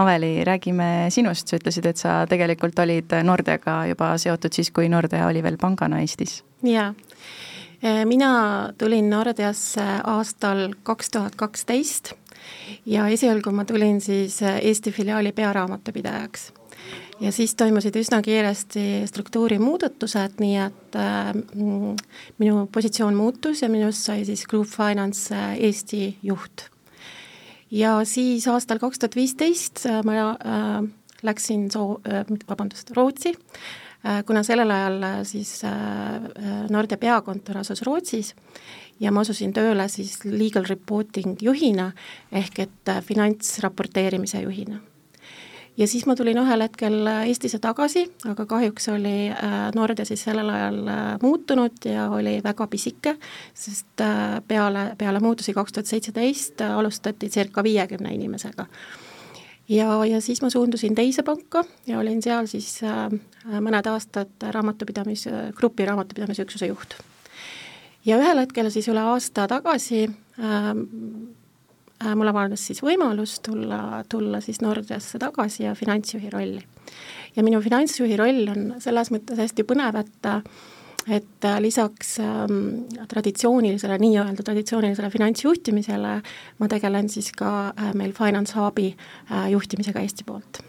Aveli, 0.01 0.45
räägime 0.47 1.11
sinust, 1.13 1.51
sa 1.51 1.59
ütlesid, 1.59 1.87
et 1.91 2.01
sa 2.01 2.23
tegelikult 2.29 2.79
olid 2.81 3.13
Nordeaga 3.27 3.83
juba 3.91 4.15
seotud 4.21 4.55
siis, 4.55 4.71
kui 4.73 4.89
Nordea 4.93 5.27
oli 5.29 5.43
veel 5.45 5.59
pangana 5.61 6.01
Eestis. 6.01 6.41
jaa, 6.63 6.95
e, 7.83 8.05
mina 8.09 8.33
tulin 8.79 9.11
Nordeasse 9.11 9.85
aastal 10.05 10.71
kaks 10.83 11.11
tuhat 11.11 11.37
kaksteist 11.37 12.15
ja 12.87 13.09
esialgu 13.09 13.53
ma 13.53 13.65
tulin 13.65 14.01
siis 14.01 14.41
Eesti 14.43 14.93
filiaali 14.93 15.33
pearaamatupidajaks 15.33 16.53
ja 17.21 17.33
siis 17.33 17.55
toimusid 17.55 17.97
üsna 18.01 18.23
kiiresti 18.23 19.05
struktuuri 19.07 19.59
muudatused, 19.63 20.41
nii 20.43 20.57
et 20.65 20.99
äh, 20.99 21.31
minu 22.39 22.67
positsioon 22.73 23.15
muutus 23.15 23.63
ja 23.63 23.69
minust 23.69 24.09
sai 24.09 24.25
siis 24.25 24.47
Group 24.47 24.71
Finance 24.73 25.37
Eesti 25.59 26.17
juht 26.23 26.72
ja 27.73 27.97
siis 28.05 28.47
aastal 28.53 28.81
kaks 28.83 29.01
tuhat 29.01 29.17
viisteist 29.17 29.87
ma 30.05 30.19
äh, 30.33 30.83
läksin 31.23 31.71
soo- 31.73 32.01
äh,, 32.07 32.27
vabandust, 32.49 32.91
Rootsi. 32.97 33.35
Äh,, 34.07 34.23
kuna 34.27 34.43
sellel 34.43 34.71
ajal 34.71 35.03
äh, 35.03 35.19
siis 35.25 35.65
äh, 35.65 36.69
Nordea 36.71 36.99
peakontor 36.99 37.63
asus 37.63 37.83
Rootsis 37.87 38.35
ja 39.01 39.13
ma 39.13 39.23
asusin 39.25 39.53
tööle 39.55 39.89
siis 39.89 40.25
legal 40.25 40.67
reporting 40.69 41.37
juhina 41.43 41.93
ehk 42.33 42.65
et 42.67 42.91
äh, 42.91 43.03
finantsraporteerimise 43.03 44.43
juhina 44.43 44.81
ja 45.77 45.87
siis 45.89 46.07
ma 46.07 46.17
tulin 46.17 46.39
ühel 46.43 46.65
hetkel 46.65 47.07
äh, 47.07 47.27
Eestisse 47.31 47.59
tagasi, 47.63 48.07
aga 48.29 48.47
kahjuks 48.47 48.89
oli 48.93 49.31
äh, 49.31 49.61
Nordea 49.75 50.07
siis 50.09 50.25
sellel 50.25 50.51
ajal 50.53 50.81
muutunud 51.23 51.87
ja 51.89 52.09
oli 52.11 52.39
väga 52.45 52.67
pisike, 52.67 53.17
sest 53.55 54.05
peale, 54.49 54.85
peale 54.99 55.21
muutusi 55.21 55.55
kaks 55.55 55.73
tuhat 55.73 55.91
seitseteist 55.91 56.61
alustati 56.67 57.31
circa 57.31 57.63
viiekümne 57.65 58.15
inimesega. 58.15 58.67
ja, 59.69 60.05
ja 60.05 60.21
siis 60.21 60.43
ma 60.43 60.51
suundusin 60.51 60.95
teise 60.95 61.23
panka 61.23 61.65
ja 61.87 61.99
olin 61.99 62.23
seal 62.23 62.47
siis 62.47 62.81
mõned 63.61 63.87
aastad 63.89 64.51
raamatupidamis, 64.51 65.29
grupi 65.57 65.87
raamatupidamisüksuse 65.87 66.67
juht 66.67 67.01
ja 68.05 68.19
ühel 68.19 68.43
hetkel 68.43 68.71
siis 68.73 68.89
üle 68.91 69.03
aasta 69.13 69.47
tagasi 69.51 70.05
äh, 70.09 70.73
mul 72.17 72.31
avanes 72.31 72.67
siis 72.67 72.83
võimalus 72.85 73.39
tulla, 73.45 74.03
tulla 74.09 74.41
siis 74.41 74.61
Nordeasse 74.65 75.21
tagasi 75.23 75.67
ja 75.67 75.75
finantsjuhi 75.79 76.31
rolli. 76.31 76.63
ja 77.37 77.43
minu 77.43 77.61
finantsjuhi 77.63 78.17
roll 78.17 78.49
on 78.53 78.75
selles 78.83 79.13
mõttes 79.15 79.39
hästi 79.39 79.67
põnev, 79.69 80.01
et 80.03 80.33
et 81.11 81.45
äh, 81.45 81.57
lisaks 81.59 82.21
ähm, 82.23 82.85
traditsioonilisele, 83.11 83.97
nii-öelda 83.99 84.43
traditsioonilisele 84.47 85.11
finantsjuhtimisele 85.11 86.13
ma 86.59 86.69
tegelen 86.71 87.09
siis 87.11 87.33
ka 87.35 87.73
äh, 87.75 87.95
meil 87.99 88.13
Finance 88.15 88.55
Hubi 88.55 88.93
äh, 88.95 89.49
juhtimisega 89.51 89.99
Eesti 89.99 90.23
poolt 90.25 90.63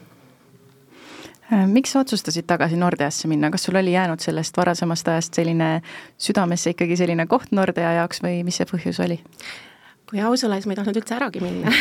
Äh, 1.53 1.67
miks 1.67 1.91
sa 1.91 1.99
otsustasid 1.99 2.47
tagasi 2.47 2.77
Nordeasse 2.79 3.27
minna, 3.27 3.49
kas 3.51 3.67
sul 3.67 3.75
oli 3.75 3.91
jäänud 3.93 4.19
sellest 4.23 4.57
varasemast 4.57 5.07
ajast 5.07 5.33
selline 5.33 5.81
südamesse 6.17 6.71
ikkagi 6.71 6.97
selline 6.97 7.25
koht 7.27 7.51
Nordea 7.51 7.91
jaoks 7.99 8.23
või 8.23 8.41
mis 8.47 8.61
see 8.61 8.69
põhjus 8.69 9.01
oli? 9.03 9.19
Kui 10.13 10.21
aus 10.21 10.43
olla, 10.45 10.59
siis 10.59 10.69
ma 10.69 10.75
ei 10.75 10.77
tahtnud 10.77 10.97
üldse 10.99 11.15
äragi 11.15 11.41
minna. 11.41 11.71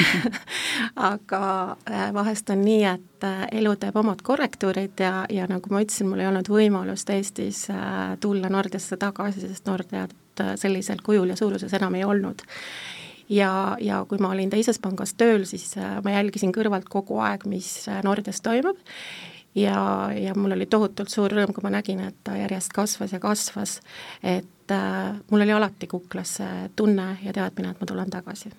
Aga 1.10 1.42
äh, 1.84 2.06
vahest 2.16 2.48
on 2.54 2.62
nii, 2.64 2.84
et 2.88 3.26
äh, 3.28 3.42
elu 3.60 3.74
teeb 3.80 3.98
omad 4.00 4.22
korrektuurid 4.24 5.02
ja, 5.04 5.26
ja 5.28 5.44
nagu 5.50 5.72
ma 5.72 5.82
ütlesin, 5.84 6.08
mul 6.08 6.22
ei 6.24 6.30
olnud 6.30 6.48
võimalust 6.48 7.12
Eestis 7.12 7.66
tulla 8.24 8.48
Nordeasse 8.52 8.96
tagasi, 8.96 9.44
sest 9.44 9.68
Nordeat 9.68 10.44
sellisel 10.56 11.02
kujul 11.04 11.34
ja 11.34 11.36
suuruses 11.36 11.74
enam 11.76 11.98
ei 11.98 12.06
olnud. 12.08 12.40
Ja, 13.28 13.76
ja 13.80 14.00
kui 14.08 14.20
ma 14.20 14.32
olin 14.32 14.50
teises 14.52 14.80
pangas 14.80 15.12
tööl, 15.20 15.44
siis 15.48 15.74
ma 15.76 16.16
jälgisin 16.16 16.54
kõrvalt 16.56 16.88
kogu 16.92 17.20
aeg, 17.20 17.44
mis 17.48 17.68
Nordeas 18.04 18.40
toimub. 18.44 18.80
Ja, 19.54 20.08
ja 20.16 20.32
mul 20.32 20.56
oli 20.56 20.64
tohutult 20.64 21.12
suur 21.12 21.32
rõõm, 21.36 21.52
kui 21.52 21.64
ma 21.64 21.74
nägin, 21.74 22.00
et 22.08 22.16
ta 22.24 22.38
järjest 22.38 22.72
kasvas 22.72 23.12
ja 23.12 23.20
kasvas, 23.20 23.80
et 24.24 24.48
äh, 24.72 25.14
mul 25.30 25.44
oli 25.44 25.54
alati 25.54 25.86
kuklas 25.90 26.36
see 26.40 26.68
tunne 26.76 27.16
ja 27.22 27.32
teadmine, 27.32 27.72
et 27.72 27.80
ma 27.80 27.88
tulen 27.88 28.10
tagasi. 28.10 28.52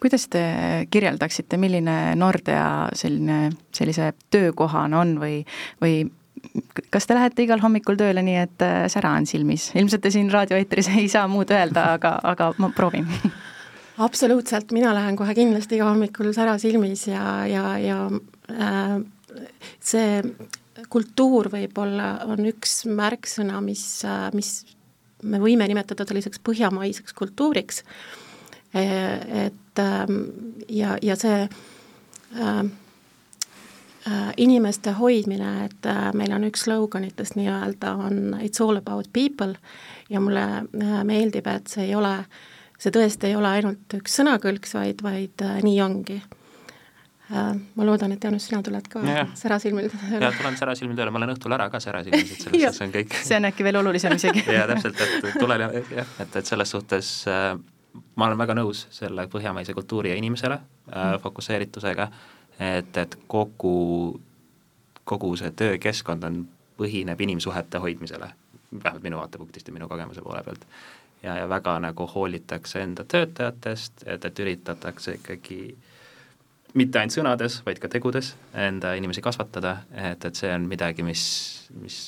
kuidas 0.00 0.28
te 0.28 0.42
kirjeldaksite, 0.90 1.56
milline 1.56 2.14
Nordea 2.20 2.90
selline, 2.92 3.52
sellise 3.72 4.12
töökohana 4.30 5.00
on 5.00 5.16
või, 5.20 5.38
või 5.80 6.04
kas 6.90 7.06
te 7.06 7.16
lähete 7.16 7.46
igal 7.46 7.62
hommikul 7.62 7.96
tööle 7.96 8.22
nii, 8.22 8.36
et 8.36 8.64
äh, 8.64 8.84
sära 8.92 9.14
on 9.16 9.26
silmis? 9.26 9.70
ilmselt 9.74 10.04
te 10.04 10.12
siin 10.14 10.30
raadioeetris 10.32 10.92
ei 10.98 11.08
saa 11.08 11.28
muud 11.28 11.50
öelda, 11.54 11.94
aga, 11.98 12.18
aga 12.22 12.52
ma 12.58 12.70
proovin 12.74 13.08
absoluutselt, 14.08 14.72
mina 14.72 14.94
lähen 14.94 15.16
kohe 15.16 15.34
kindlasti 15.34 15.78
iga 15.78 15.88
hommikul 15.92 16.32
sära 16.36 16.58
silmis 16.58 17.06
ja, 17.08 17.46
ja, 17.46 17.78
ja 17.78 18.00
äh, 18.50 18.98
see 19.80 20.20
kultuur 20.90 21.48
võib-olla 21.52 22.18
on 22.30 22.46
üks 22.50 22.82
märksõna, 22.90 23.60
mis, 23.64 23.84
mis 24.34 24.50
me 25.22 25.40
võime 25.42 25.68
nimetada 25.70 26.06
selliseks 26.08 26.42
põhjamaiseks 26.44 27.14
kultuuriks, 27.16 27.82
et 28.74 29.78
ähm, 29.78 30.16
ja, 30.68 30.96
ja 31.02 31.16
see 31.16 31.44
äh, 31.44 32.64
äh, 34.10 34.32
inimeste 34.36 34.96
hoidmine, 34.98 35.52
et 35.68 35.86
äh, 35.86 36.08
meil 36.18 36.34
on 36.34 36.48
üks 36.50 36.66
sloganitest 36.66 37.38
nii-öelda, 37.38 37.94
on 38.08 38.36
it's 38.42 38.60
all 38.64 38.76
about 38.80 39.12
people 39.12 39.54
ja 40.10 40.20
mulle 40.20 40.44
äh, 40.44 41.04
meeldib, 41.06 41.46
et 41.46 41.70
see 41.70 41.86
ei 41.88 41.94
ole, 41.94 42.16
see 42.78 42.90
tõesti 42.94 43.30
ei 43.30 43.38
ole 43.38 43.54
ainult 43.60 43.94
üks 44.00 44.18
sõnakõlks, 44.18 44.74
vaid, 44.74 45.06
vaid 45.06 45.46
äh, 45.46 45.60
nii 45.62 45.78
ongi 45.86 46.18
ma 47.30 47.84
loodan, 47.86 48.12
et 48.12 48.24
Jaanus, 48.24 48.46
sina 48.50 48.60
tuled 48.62 48.88
ka 48.92 49.00
särasilmil 49.38 49.88
tööle. 49.88 50.18
jaa, 50.20 50.32
tulen 50.36 50.56
särasilmil 50.60 50.96
tööle, 50.98 51.12
ma 51.14 51.22
olen 51.22 51.32
õhtul 51.32 51.54
ära 51.56 51.70
ka 51.72 51.80
särasilmis, 51.80 52.32
et 52.34 52.42
selles 52.44 52.60
suhtes 52.66 52.82
on 52.84 52.92
kõik. 52.92 53.14
See 53.24 53.38
on 53.38 53.48
äkki 53.48 53.64
veel 53.64 53.78
olulisem 53.80 54.16
isegi. 54.18 54.42
Jaa, 54.56 54.66
täpselt, 54.68 55.00
et 55.00 55.38
tulen 55.40 55.64
jah, 55.64 55.72
et, 56.20 56.36
et 56.36 56.50
selles 56.50 56.74
suhtes 56.74 57.12
äh, 57.32 57.54
ma 58.20 58.28
olen 58.28 58.40
väga 58.42 58.58
nõus 58.58 58.84
selle 58.92 59.24
põhjamaise 59.32 59.76
kultuuri 59.76 60.12
ja 60.12 60.18
inimesele 60.20 60.58
äh, 60.58 61.14
fokusseeritusega, 61.22 62.08
et, 62.58 63.00
et 63.00 63.16
kogu, 63.26 63.78
kogu 65.08 65.32
see 65.40 65.54
töökeskkond 65.56 66.28
on, 66.28 66.42
põhineb 66.74 67.20
inimsuhete 67.22 67.78
hoidmisele, 67.78 68.28
vähemalt 68.74 69.04
minu 69.06 69.22
vaatepunktist 69.22 69.68
ja 69.70 69.74
minu 69.76 69.88
kogemuse 69.88 70.20
poole 70.20 70.42
pealt. 70.42 70.68
ja, 71.22 71.38
ja 71.38 71.48
väga 71.48 71.78
nagu 71.80 72.06
hoolitakse 72.14 72.82
enda 72.82 73.04
töötajatest, 73.08 74.02
et, 74.06 74.24
et 74.24 74.40
üritatakse 74.44 75.14
ikkagi 75.22 75.60
äh, 75.70 75.93
mitte 76.78 76.98
ainult 76.98 77.14
sõnades, 77.14 77.60
vaid 77.66 77.78
ka 77.82 77.88
tegudes 77.90 78.32
enda 78.58 78.94
inimesi 78.98 79.22
kasvatada, 79.24 79.76
et, 79.94 80.24
et 80.24 80.38
see 80.38 80.50
on 80.54 80.66
midagi, 80.70 81.06
mis, 81.06 81.22
mis 81.78 81.98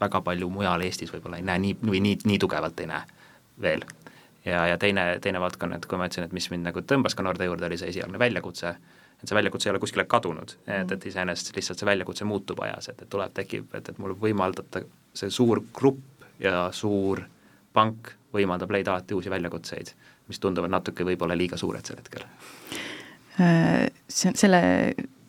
väga 0.00 0.20
palju 0.26 0.48
mujal 0.52 0.82
Eestis 0.86 1.12
võib-olla 1.14 1.38
ei 1.40 1.46
näe 1.46 1.62
nii, 1.62 1.76
või 1.86 2.02
nii, 2.04 2.18
nii 2.26 2.40
tugevalt 2.42 2.82
ei 2.82 2.90
näe 2.90 3.06
veel. 3.62 3.86
ja, 4.44 4.66
ja 4.72 4.78
teine, 4.78 5.06
teine 5.22 5.40
valdkond, 5.40 5.78
et 5.78 5.86
kui 5.86 5.98
ma 5.98 6.10
ütlesin, 6.10 6.26
et 6.26 6.34
mis 6.36 6.50
mind 6.50 6.68
nagu 6.68 6.82
tõmbas 6.82 7.16
ka 7.16 7.24
Norde 7.26 7.46
juurde, 7.46 7.66
oli 7.66 7.78
see 7.80 7.92
esialgne 7.94 8.18
väljakutse, 8.18 8.74
et 9.22 9.28
see 9.28 9.38
väljakutse 9.38 9.70
ei 9.70 9.74
ole 9.74 9.82
kuskile 9.82 10.04
kadunud, 10.10 10.56
et, 10.66 10.92
et 10.92 11.06
iseenesest 11.12 11.56
lihtsalt 11.56 11.80
see 11.80 11.88
väljakutse 11.88 12.26
muutub 12.28 12.60
ajas, 12.66 12.90
et, 12.92 13.06
et 13.06 13.10
tuleb, 13.10 13.32
tekib, 13.34 13.70
et, 13.78 13.88
et 13.94 14.02
mul 14.02 14.14
võimaldada 14.20 14.84
see 15.16 15.30
suur 15.30 15.62
grupp 15.74 16.26
ja 16.42 16.66
suur 16.74 17.22
pank 17.72 18.12
võimaldab 18.34 18.74
leida 18.74 18.92
alati 18.92 19.16
uusi 19.16 19.32
väljakutseid, 19.32 19.94
mis 20.28 20.42
tunduvad 20.42 20.72
natuke 20.72 21.06
võib-olla 21.06 21.38
liiga 21.38 21.56
suured 21.60 21.86
sel 21.86 22.02
hetkel 22.02 22.26
selle, 23.36 24.60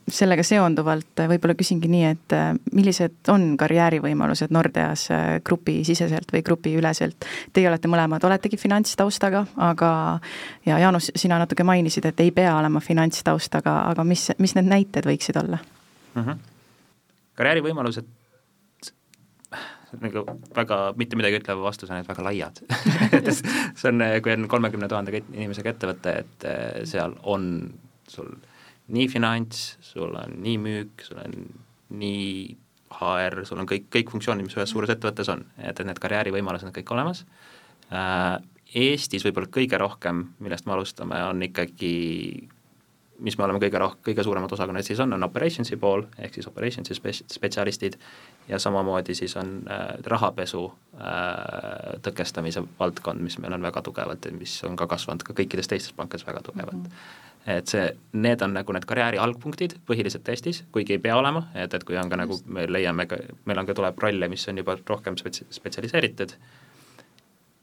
sellega 0.08 0.44
seonduvalt 0.46 1.22
võib-olla 1.30 1.56
küsingi 1.58 1.90
nii, 1.92 2.04
et 2.08 2.36
äh, 2.36 2.50
millised 2.76 3.32
on 3.32 3.50
karjäärivõimalused 3.60 4.54
Nordeas 4.56 5.08
äh, 5.12 5.26
grupisiseselt 5.46 6.32
või 6.34 6.44
grupiüleselt? 6.48 7.28
Teie 7.54 7.68
olete 7.70 7.92
mõlemad, 7.92 8.24
oletegi 8.28 8.60
finantstaustaga, 8.60 9.44
aga 9.70 9.90
ja 10.68 10.80
Jaanus, 10.84 11.12
sina 11.16 11.40
natuke 11.42 11.66
mainisid, 11.68 12.08
et 12.08 12.24
ei 12.24 12.32
pea 12.36 12.56
olema 12.58 12.80
finantstaustaga, 12.84 13.82
aga 13.92 14.06
mis, 14.08 14.30
mis 14.40 14.56
need 14.58 14.70
näited 14.70 15.10
võiksid 15.10 15.42
olla 15.44 15.60
mm? 15.60 16.22
-hmm. 16.22 16.46
karjäärivõimalused 17.42 18.14
nagu 19.98 20.24
väga 20.56 20.78
mitte 21.00 21.16
midagi 21.16 21.40
ütleva 21.40 21.64
vastus 21.64 21.90
on, 21.90 22.00
et 22.02 22.08
väga 22.08 22.24
laiad 22.24 22.60
see 23.80 23.92
on, 23.92 24.04
kui 24.24 24.34
on 24.36 24.48
kolmekümne 24.52 24.88
tuhande 24.88 25.20
inimesega 25.20 25.72
ettevõte, 25.72 26.16
et 26.24 26.48
seal 26.88 27.16
on 27.24 27.48
sul 28.12 28.34
nii 28.94 29.08
finants, 29.12 29.78
sul 29.84 30.16
on 30.16 30.38
nii 30.44 30.58
müük, 30.64 31.06
sul 31.08 31.22
on 31.24 31.38
nii 32.00 32.58
HR, 32.98 33.42
sul 33.48 33.60
on 33.60 33.68
kõik, 33.70 33.90
kõik 33.94 34.12
funktsioonid, 34.14 34.48
mis 34.48 34.56
ühes 34.58 34.72
suures 34.72 34.92
ettevõttes 34.94 35.32
on, 35.34 35.44
et, 35.60 35.76
et 35.76 35.86
need 35.88 36.00
karjäärivõimalused 36.04 36.70
on 36.70 36.78
kõik 36.78 36.94
olemas 36.96 37.26
äh,. 37.92 38.38
Eestis 38.76 39.24
võib-olla 39.24 39.48
kõige 39.48 39.78
rohkem, 39.80 40.26
millest 40.44 40.66
me 40.68 40.74
alustame, 40.76 41.16
on 41.24 41.40
ikkagi 41.46 41.94
mis 43.24 43.38
me 43.38 43.46
oleme 43.46 43.62
kõige 43.62 43.80
roh-, 43.82 43.96
kõige 44.06 44.24
suuremad 44.28 44.52
osakonnad 44.54 44.86
siis 44.86 45.00
on, 45.00 45.16
on 45.16 45.24
operations'i 45.24 45.78
pool, 45.82 46.04
ehk 46.20 46.36
siis 46.36 46.50
operations'i 46.50 46.98
spetsialistid 47.32 47.96
ja 48.50 48.60
samamoodi 48.60 49.16
siis 49.18 49.38
on 49.40 49.54
äh, 49.72 49.86
rahapesu 50.06 50.66
äh, 50.68 51.96
tõkestamise 52.06 52.66
valdkond, 52.80 53.24
mis 53.24 53.40
meil 53.42 53.56
on 53.58 53.66
väga 53.70 53.82
tugevalt 53.88 54.28
ja 54.28 54.36
mis 54.36 54.58
on 54.68 54.76
ka 54.76 54.90
kasvanud 54.92 55.26
ka 55.26 55.38
kõikides 55.38 55.72
teistes 55.72 55.96
pankades 55.98 56.28
väga 56.28 56.44
tugevalt 56.50 56.84
mm. 56.84 56.92
-hmm 56.92 57.27
et 57.48 57.72
see, 57.72 57.88
need 58.20 58.42
on 58.44 58.54
nagu 58.58 58.74
need 58.76 58.86
karjääri 58.88 59.20
algpunktid 59.24 59.78
põhiliselt 59.88 60.28
Eestis, 60.32 60.64
kuigi 60.76 60.98
ei 60.98 61.02
pea 61.04 61.16
olema, 61.16 61.46
et, 61.56 61.74
et 61.74 61.84
kui 61.88 61.98
on 62.00 62.10
ka 62.12 62.20
nagu 62.20 62.40
me 62.52 62.66
leiame 62.68 63.08
ka, 63.08 63.20
meil 63.48 63.62
on 63.62 63.70
ka, 63.70 63.76
tuleb 63.78 64.00
rolle, 64.04 64.28
mis 64.32 64.44
on 64.52 64.60
juba 64.60 64.76
rohkem 64.90 65.16
spetsi-, 65.20 65.48
spetsialiseeritud, 65.56 66.34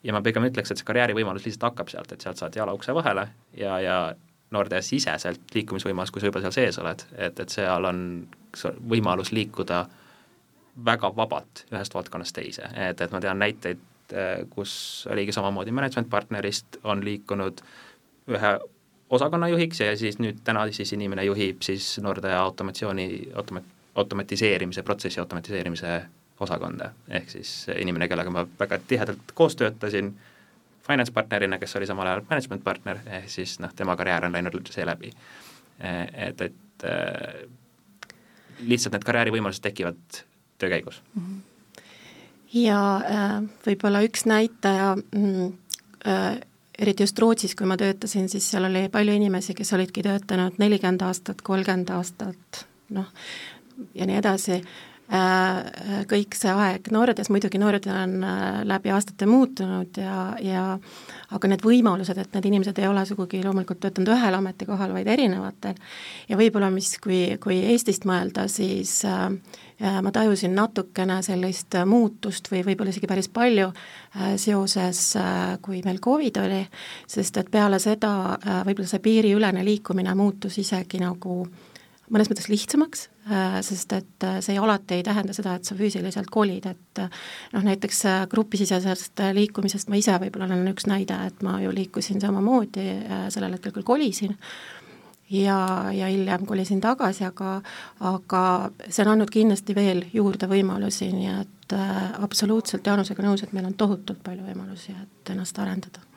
ja 0.04 0.14
ma 0.16 0.22
pigem 0.24 0.48
ütleks, 0.48 0.72
et 0.72 0.80
see 0.80 0.88
karjäärivõimalus 0.88 1.44
lihtsalt 1.44 1.70
hakkab 1.70 1.92
sealt, 1.92 2.16
et 2.16 2.24
sealt 2.24 2.40
saad 2.40 2.56
jala 2.56 2.72
ukse 2.76 2.94
vahele 2.96 3.28
ja, 3.60 3.76
ja 3.84 3.98
Nordea 4.54 4.80
siseselt 4.84 5.54
liikumisvõimalus, 5.54 6.12
kui 6.14 6.22
sa 6.22 6.30
juba 6.30 6.40
seal 6.44 6.54
sees 6.54 6.78
oled, 6.78 7.04
et, 7.18 7.40
et 7.40 7.52
seal 7.52 7.88
on 7.88 8.02
võimalus 8.88 9.32
liikuda 9.34 9.84
väga 10.84 11.10
vabalt 11.16 11.64
ühest 11.72 11.94
valdkonnast 11.96 12.36
teise, 12.36 12.68
et, 12.88 13.00
et 13.00 13.12
ma 13.12 13.20
tean 13.22 13.40
näiteid, 13.40 13.82
kus 14.52 14.74
oligi 15.10 15.32
samamoodi 15.32 15.72
management 15.72 16.10
partnerist 16.12 16.78
on 16.84 17.00
liikunud 17.04 17.62
ühe 18.30 18.50
osakonnajuhiks 19.14 19.80
ja 19.80 19.94
siis 19.98 20.18
nüüd 20.22 20.42
täna 20.44 20.66
siis 20.74 20.92
inimene 20.96 21.24
juhib 21.28 21.62
siis 21.62 21.94
Nordea 22.02 22.40
automatsiooni, 22.42 23.06
automa-, 23.34 23.64
automatiseerimise, 23.94 24.82
protsessi 24.82 25.20
automatiseerimise 25.22 25.94
osakonda, 26.40 26.90
ehk 27.08 27.30
siis 27.30 27.54
inimene, 27.78 28.08
kellega 28.10 28.30
ma 28.34 28.46
väga 28.58 28.80
tihedalt 28.88 29.34
koos 29.34 29.56
töötasin, 29.56 30.12
finance 30.86 31.12
partnerina, 31.14 31.58
kes 31.62 31.76
oli 31.78 31.86
samal 31.86 32.10
ajal 32.10 32.24
management 32.30 32.64
partner, 32.64 33.00
ehk 33.20 33.30
siis 33.30 33.58
noh, 33.62 33.72
tema 33.76 33.96
karjäär 33.96 34.26
on 34.26 34.34
läinud 34.34 34.70
seeläbi. 34.70 35.12
et, 35.78 36.40
et 36.40 36.84
äh, 36.84 37.48
lihtsalt 38.60 38.94
need 38.94 39.06
karjäärivõimalused 39.06 39.62
tekivad 39.62 40.22
töö 40.58 40.70
käigus. 40.70 41.02
-hmm 41.16 41.42
ja 42.54 42.80
äh, 42.96 43.36
võib-olla 43.66 44.02
üks 44.06 44.26
näitaja 44.30 44.94
mm, 44.96 45.52
äh, 46.06 46.36
eriti 46.78 47.02
just 47.02 47.18
Rootsis, 47.18 47.54
kui 47.54 47.66
ma 47.66 47.76
töötasin, 47.80 48.28
siis 48.28 48.46
seal 48.50 48.68
oli 48.68 48.88
palju 48.92 49.14
inimesi, 49.14 49.54
kes 49.54 49.72
olidki 49.76 50.02
töötanud 50.02 50.58
nelikümmend 50.58 51.04
aastat, 51.06 51.42
kolmkümmend 51.42 51.92
aastat, 51.94 52.64
noh, 52.94 53.10
ja 53.94 54.06
nii 54.06 54.18
edasi, 54.20 54.60
kõik 56.08 56.32
see 56.32 56.48
aeg, 56.48 56.88
Nordias 56.94 57.28
muidugi, 57.28 57.58
Nordia 57.60 57.98
on 58.06 58.14
äh, 58.24 58.62
läbi 58.64 58.88
aastate 58.94 59.26
muutunud 59.28 59.98
ja, 60.00 60.30
ja 60.40 60.62
aga 61.34 61.50
need 61.50 61.64
võimalused, 61.64 62.18
et 62.18 62.32
need 62.32 62.48
inimesed 62.48 62.78
ei 62.80 62.88
ole 62.88 63.04
sugugi 63.04 63.42
loomulikult 63.44 63.82
töötanud 63.82 64.14
ühel 64.14 64.38
ametikohal, 64.38 64.94
vaid 64.96 65.10
erinevatel, 65.12 65.76
ja 66.28 66.38
võib-olla 66.40 66.70
mis, 66.72 66.94
kui, 67.04 67.36
kui 67.42 67.60
Eestist 67.74 68.08
mõelda, 68.08 68.46
siis 68.48 69.02
äh, 69.04 69.28
ma 70.02 70.12
tajusin 70.14 70.54
natukene 70.56 71.20
sellist 71.22 71.76
muutust 71.86 72.48
või 72.52 72.62
võib-olla 72.64 72.94
isegi 72.94 73.10
päris 73.10 73.28
palju 73.28 73.68
äh, 73.68 74.34
seoses, 74.40 75.02
äh, 75.20 75.58
kui 75.62 75.82
meil 75.84 76.00
Covid 76.00 76.40
oli, 76.44 76.62
sest 77.06 77.42
et 77.42 77.50
peale 77.52 77.78
seda 77.82 78.14
äh, 78.38 78.64
võib-olla 78.64 78.88
see 78.88 79.04
piiriülene 79.04 79.64
liikumine 79.66 80.14
muutus 80.14 80.58
isegi 80.62 81.02
nagu 81.02 81.42
mõnes 82.12 82.28
mõttes 82.30 82.50
lihtsamaks, 82.52 83.08
sest 83.64 83.92
et 83.96 84.26
see 84.44 84.58
alati 84.60 84.98
ei 84.98 85.04
tähenda 85.06 85.32
seda, 85.32 85.54
et 85.56 85.64
sa 85.64 85.76
füüsiliselt 85.78 86.28
kolid, 86.32 86.66
et 86.68 87.00
noh, 87.54 87.64
näiteks 87.64 88.02
grupisisesest 88.32 89.22
liikumisest 89.38 89.88
ma 89.88 89.96
ise 89.96 90.18
võib-olla 90.20 90.50
olen 90.50 90.68
üks 90.74 90.84
näide, 90.90 91.16
et 91.30 91.40
ma 91.46 91.56
ju 91.62 91.72
liikusin 91.72 92.20
samamoodi, 92.20 92.84
sellel 93.32 93.56
hetkel 93.56 93.72
küll 93.72 93.88
kolisin, 93.88 94.36
ja, 95.30 95.84
ja 95.92 96.06
hiljem 96.06 96.46
kolisin 96.46 96.80
tagasi, 96.80 97.24
aga 97.24 97.60
aga 98.00 98.70
see 98.88 99.04
on 99.04 99.14
andnud 99.14 99.32
kindlasti 99.32 99.76
veel 99.76 100.04
juurde 100.12 100.48
võimalusi, 100.50 101.10
nii 101.12 101.30
et 101.40 101.76
äh, 101.76 102.02
absoluutselt 102.22 102.86
Jaanusega 102.86 103.24
nõus, 103.24 103.44
et 103.44 103.52
meil 103.56 103.68
on 103.68 103.78
tohutult 103.78 104.22
palju 104.24 104.44
võimalusi, 104.46 104.96
et 105.02 105.34
ennast 105.34 105.58
arendada. 105.58 106.04
äh, 106.04 106.13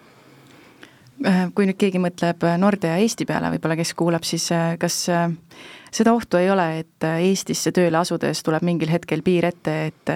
kui 1.56 1.66
nüüd 1.66 1.80
keegi 1.82 2.02
mõtleb 2.02 2.44
Nordea 2.62 3.00
Eesti 3.02 3.26
peale 3.26 3.50
võib-olla, 3.56 3.78
kes 3.80 3.94
kuulab, 3.98 4.26
siis 4.28 4.50
äh, 4.54 4.76
kas 4.82 5.00
äh, 5.10 5.32
seda 5.92 6.14
ohtu 6.14 6.38
ei 6.38 6.52
ole, 6.54 6.68
et 6.84 7.08
Eestisse 7.10 7.74
tööle 7.74 7.98
asudes 7.98 8.44
tuleb 8.46 8.66
mingil 8.68 8.92
hetkel 8.94 9.24
piir 9.26 9.50
ette, 9.50 9.80
et 9.90 10.14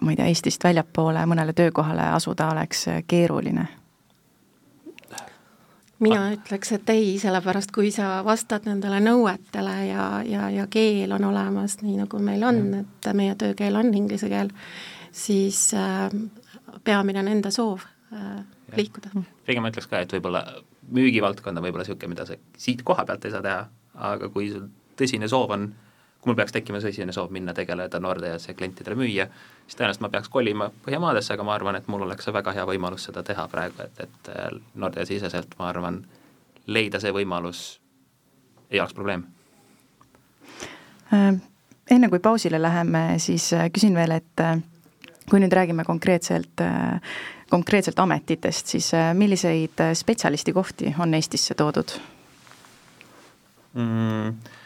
ma 0.00 0.14
ei 0.14 0.20
tea, 0.20 0.30
Eestist 0.30 0.64
väljapoole 0.64 1.24
mõnele 1.26 1.56
töökohale 1.56 2.06
asuda 2.14 2.52
oleks 2.54 2.86
keeruline? 3.10 3.66
mina 6.00 6.28
ütleks, 6.32 6.72
et 6.76 6.90
ei, 6.92 7.16
sellepärast 7.18 7.72
kui 7.74 7.90
sa 7.94 8.20
vastad 8.26 8.68
nendele 8.68 9.00
nõuetele 9.02 9.74
ja, 9.88 10.04
ja, 10.26 10.48
ja 10.54 10.66
keel 10.70 11.12
on 11.16 11.28
olemas, 11.30 11.78
nii 11.82 11.96
nagu 12.02 12.20
meil 12.22 12.44
on, 12.46 12.60
et 12.82 13.10
meie 13.18 13.34
töökeel 13.38 13.78
on 13.80 13.90
inglise 13.94 14.30
keel, 14.30 14.52
siis 15.12 15.72
äh, 15.74 16.06
peamine 16.84 17.24
on 17.24 17.32
enda 17.34 17.50
soov 17.54 17.82
äh, 18.14 18.38
liikuda. 18.76 19.10
pigem 19.46 19.62
ma 19.64 19.72
ütleks 19.72 19.88
ka, 19.88 20.02
et 20.04 20.12
võib-olla 20.12 20.44
müügivaldkond 20.92 21.56
on 21.56 21.64
võib-olla 21.64 21.86
niisugune, 21.86 22.14
mida 22.14 22.26
sa 22.26 22.36
siit 22.56 22.82
koha 22.84 23.04
pealt 23.08 23.24
ei 23.24 23.34
saa 23.34 23.44
teha, 23.44 23.68
aga 24.12 24.28
kui 24.34 24.50
sul 24.52 24.68
tõsine 24.98 25.28
soov 25.30 25.54
on 25.56 25.68
äh, 25.68 25.88
kui 26.20 26.32
mul 26.32 26.36
peaks 26.38 26.52
tekkima 26.54 26.80
tõsine 26.82 27.14
soov 27.14 27.30
minna 27.34 27.54
tegeleda 27.54 28.00
Nordeas 28.02 28.48
ja 28.48 28.54
klientidele 28.58 28.96
müüa, 28.98 29.28
siis 29.66 29.78
tõenäoliselt 29.78 30.02
ma 30.02 30.10
peaks 30.10 30.30
kolima 30.32 30.70
Põhjamaadesse, 30.84 31.34
aga 31.34 31.46
ma 31.46 31.54
arvan, 31.54 31.78
et 31.78 31.86
mul 31.86 32.02
oleks 32.06 32.26
see 32.26 32.34
väga 32.34 32.54
hea 32.56 32.64
võimalus 32.66 33.06
seda 33.06 33.22
teha 33.22 33.44
praegu, 33.52 33.84
et, 33.84 34.00
et 34.02 34.30
äh, 34.34 34.48
Nordea 34.74 35.06
siseselt 35.06 35.54
ma 35.60 35.68
arvan, 35.70 36.02
leida 36.66 36.98
see 37.00 37.14
võimalus 37.14 37.62
ei 38.70 38.80
oleks 38.80 38.96
probleem. 38.98 39.22
Äh, 41.14 41.38
enne 41.90 42.10
kui 42.10 42.18
pausile 42.18 42.58
läheme, 42.62 43.04
siis 43.22 43.52
äh, 43.54 43.70
küsin 43.70 43.94
veel, 43.94 44.18
et 44.18 44.46
kui 45.30 45.40
nüüd 45.42 45.52
räägime 45.52 45.84
konkreetselt, 45.84 46.62
konkreetselt 47.50 47.98
ametitest, 48.00 48.74
siis 48.74 48.92
milliseid 49.14 49.82
spetsialistikohti 49.98 50.94
on 50.98 51.14
Eestisse 51.18 51.56
toodud 51.58 51.98
mm,? 53.74 54.56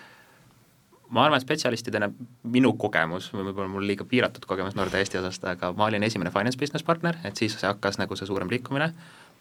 ma 1.13 1.27
arvan, 1.27 1.37
et 1.37 1.45
spetsialistidena 1.45 2.09
minu 2.55 2.73
kogemus, 2.81 3.29
võib-olla 3.35 3.69
mul 3.71 3.85
liiga 3.89 4.07
piiratud 4.09 4.47
kogemus 4.49 4.77
Nordea 4.79 5.03
Eesti 5.03 5.21
osast, 5.21 5.45
aga 5.49 5.73
ma 5.77 5.91
olin 5.91 6.07
esimene 6.07 6.33
finance 6.33 6.59
business 6.61 6.87
partner, 6.87 7.19
et 7.29 7.37
siis 7.37 7.57
see 7.59 7.69
hakkas 7.69 8.01
nagu 8.01 8.17
see 8.17 8.29
suurem 8.29 8.51
liikumine, 8.53 8.89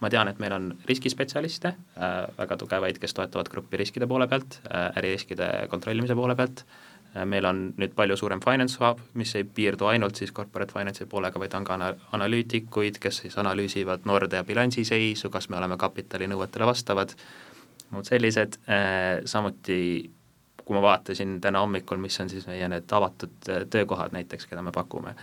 ma 0.03 0.09
tean, 0.11 0.27
et 0.27 0.39
meil 0.43 0.55
on 0.57 0.71
riskispetsialiste 0.89 1.71
äh,, 1.71 2.17
väga 2.37 2.57
tugevaid, 2.59 2.99
kes 2.99 3.15
toetavad 3.15 3.51
gruppi 3.53 3.79
riskide 3.79 4.09
poole 4.09 4.27
pealt 4.31 4.59
äh,, 4.65 4.89
äririskide 4.99 5.51
kontrollimise 5.71 6.17
poole 6.17 6.35
pealt 6.39 6.65
äh,, 6.65 6.90
meil 7.25 7.45
on 7.45 7.61
nüüd 7.77 7.91
palju 7.95 8.15
suurem 8.17 8.39
finance 8.43 8.79
hub, 8.79 9.01
mis 9.19 9.33
ei 9.35 9.43
piirdu 9.43 9.89
ainult 9.91 10.19
siis 10.19 10.31
corporate 10.35 10.73
finance'i 10.77 11.09
poolega, 11.11 11.39
vaid 11.39 11.53
on 11.57 11.67
ka 11.67 11.75
ana-, 11.75 11.93
analüütikuid, 12.15 13.01
kes 13.03 13.23
siis 13.25 13.37
analüüsivad 13.41 14.07
Nordea 14.07 14.43
bilansiseisu, 14.47 15.29
kas 15.33 15.49
me 15.51 15.59
oleme 15.59 15.77
kapitalinõuetele 15.81 16.69
vastavad, 16.71 17.15
muud 17.91 18.07
sellised 18.07 18.57
äh,, 18.63 19.19
samuti 19.27 19.81
kui 20.65 20.77
ma 20.77 20.81
vaatasin 20.81 21.41
täna 21.41 21.59
hommikul, 21.59 21.99
mis 21.99 22.19
on 22.23 22.29
siis 22.31 22.47
meie 22.47 22.67
need 22.71 22.91
avatud 22.95 23.49
äh, 23.49 23.65
töökohad 23.69 24.13
näiteks, 24.15 24.47
keda 24.47 24.61
me 24.63 24.71
pakume, 24.71 25.15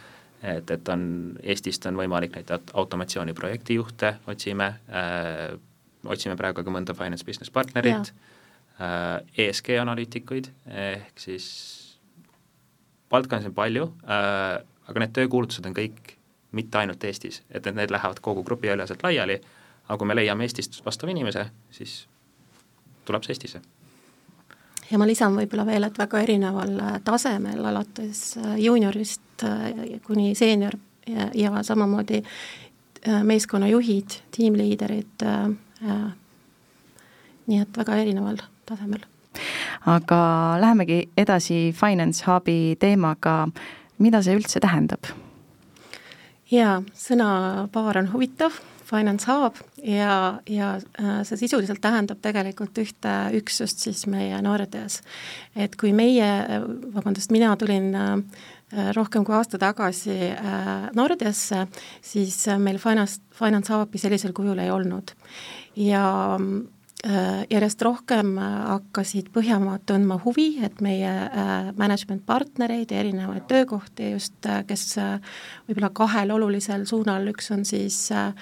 et, 0.43 0.71
et 0.71 0.89
on, 0.93 1.05
Eestist 1.43 1.87
on 1.89 1.97
võimalik 1.97 2.37
neid 2.37 2.53
automatsiooni 2.53 3.33
projektijuhte 3.39 4.15
otsime 4.29 4.75
äh,, 4.93 5.55
otsime 6.05 6.37
praegu 6.37 6.65
ka 6.65 6.75
mõnda 6.75 6.95
finance 6.99 7.25
business 7.25 7.55
partnerit, 7.55 8.13
äh, 8.13 8.28
ESG 8.79 9.73
analüütikuid, 9.83 10.53
ehk 10.71 11.19
siis 11.19 11.47
valdkonnas 13.11 13.49
on 13.49 13.55
palju 13.57 13.89
äh,, 14.07 14.61
aga 14.89 15.03
need 15.03 15.15
töökuulutused 15.17 15.67
on 15.67 15.75
kõik 15.77 16.15
mitte 16.57 16.79
ainult 16.81 17.05
Eestis, 17.05 17.43
et 17.51 17.67
need, 17.69 17.91
lähevad 17.93 18.21
kogu 18.25 18.45
grupi 18.45 18.71
üleselt 18.73 19.03
laiali, 19.05 19.37
aga 19.89 19.99
kui 19.99 20.09
me 20.09 20.17
leiame 20.17 20.47
Eestist 20.47 20.81
vastava 20.87 21.13
inimese, 21.13 21.49
siis 21.75 22.01
tuleb 23.09 23.27
see 23.27 23.35
Eestisse. 23.37 23.61
Ja 24.89 24.97
ma 25.01 25.05
lisan 25.09 25.37
võib-olla 25.37 25.67
veel, 25.69 25.85
et 25.85 25.99
väga 26.01 26.23
erineval 26.25 26.79
äh, 26.81 26.95
tasemel, 27.05 27.61
alates 27.71 28.23
äh, 28.41 28.55
juuniorist 28.65 29.45
äh, 29.45 29.99
kuni 30.07 30.33
seenior 30.39 30.79
ja, 31.07 31.29
ja 31.37 31.63
samamoodi 31.63 32.23
meeskonnajuhid, 33.25 34.17
tiimliiderid, 34.35 35.23
nii 37.47 37.61
et 37.63 37.77
väga 37.79 37.95
erineval 38.03 38.41
tasemel. 38.69 39.05
aga 39.87 40.21
lähemegi 40.61 41.03
edasi 41.17 41.73
Finance 41.77 42.25
Hubi 42.27 42.77
teemaga, 42.81 43.49
mida 43.99 44.23
see 44.23 44.37
üldse 44.39 44.61
tähendab? 44.65 45.11
jaa, 46.51 46.81
sõnapaar 46.97 48.03
on 48.03 48.13
huvitav 48.15 48.57
Finance 48.89 49.29
Hub 49.29 49.57
ja, 49.85 50.41
ja 50.49 50.69
äh, 51.01 51.21
see 51.29 51.37
sisuliselt 51.43 51.81
tähendab 51.85 52.23
tegelikult 52.25 52.79
ühte 52.81 53.15
üksust 53.37 53.85
siis 53.85 54.07
meie 54.09 54.39
Nordeas. 54.45 55.03
et 55.57 55.77
kui 55.77 55.93
meie, 55.93 56.29
vabandust, 56.95 57.33
mina 57.35 57.53
tulin 57.61 57.91
äh, 57.99 58.17
rohkem 58.97 59.27
kui 59.29 59.37
aasta 59.37 59.61
tagasi 59.61 60.17
äh, 60.33 60.89
Nordeasse, 60.97 61.67
siis 62.01 62.41
meil 62.59 62.81
Finance, 62.81 63.21
Finance 63.37 63.73
Hubi 63.75 64.01
sellisel 64.01 64.33
kujul 64.33 64.65
ei 64.65 64.73
olnud. 64.73 65.13
ja 65.77 66.07
järjest 67.07 67.83
rohkem 67.87 68.33
hakkasid 68.43 69.29
Põhjamaad 69.31 69.85
tundma 69.87 70.17
huvi, 70.25 70.49
et 70.67 70.81
meie 70.83 71.13
management 71.79 72.25
partnereid 72.27 72.91
ja 72.91 72.99
erinevaid 73.05 73.47
töökohti 73.47 74.11
just, 74.17 74.49
kes 74.67 74.97
võib-olla 75.69 75.93
kahel 75.95 76.35
olulisel 76.35 76.89
suunal, 76.91 77.31
üks 77.31 77.53
on 77.55 77.63
siis 77.69 78.01
äh, 78.11 78.33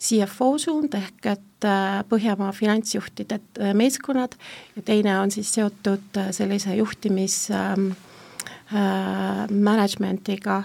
CFO 0.00 0.54
suund 0.58 0.94
ehk 0.96 1.26
et 1.28 1.66
äh, 1.68 2.00
Põhjamaa 2.08 2.52
finantsjuhtide 2.56 3.40
äh, 3.60 3.74
meeskonnad 3.76 4.36
ja 4.76 4.84
teine 4.84 5.18
on 5.20 5.30
siis 5.30 5.52
seotud 5.54 6.16
äh, 6.16 6.30
sellise 6.36 6.74
juhtimis 6.78 7.50
ähm, 7.54 7.92
management'iga 8.70 10.60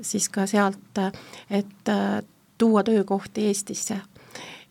siis 0.00 0.30
ka 0.32 0.46
sealt, 0.48 0.96
et 1.52 1.90
tuua 2.56 2.80
töökohti 2.88 3.44
Eestisse 3.50 3.98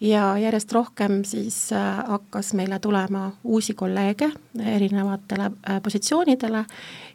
ja 0.02 0.38
järjest 0.38 0.72
rohkem 0.74 1.22
siis 1.28 1.70
hakkas 2.08 2.54
meile 2.58 2.80
tulema 2.80 3.32
uusi 3.44 3.74
kolleege 3.74 4.32
erinevatele 4.66 5.52
positsioonidele 5.84 6.66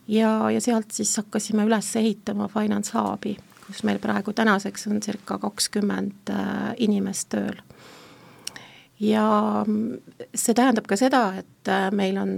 ja, 0.08 0.50
ja 0.50 0.60
sealt 0.60 0.90
siis 0.94 1.16
hakkasime 1.16 1.66
üles 1.66 1.90
ehitama 1.96 2.48
Finance 2.48 2.94
Hubi 2.98 3.36
kus 3.66 3.82
meil 3.86 3.98
praegu 4.02 4.34
tänaseks 4.36 4.86
on 4.90 5.00
circa 5.02 5.38
kakskümmend 5.42 6.30
äh, 6.30 6.74
inimest 6.86 7.30
tööl. 7.34 7.58
ja 9.00 9.26
see 10.32 10.54
tähendab 10.56 10.86
ka 10.88 10.96
seda, 10.96 11.34
et 11.42 11.70
meil 11.92 12.16
on 12.16 12.30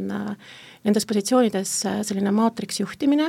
nendes 0.83 1.07
positsioonides 1.07 1.75
selline 2.09 2.33
maatriksjuhtimine, 2.35 3.29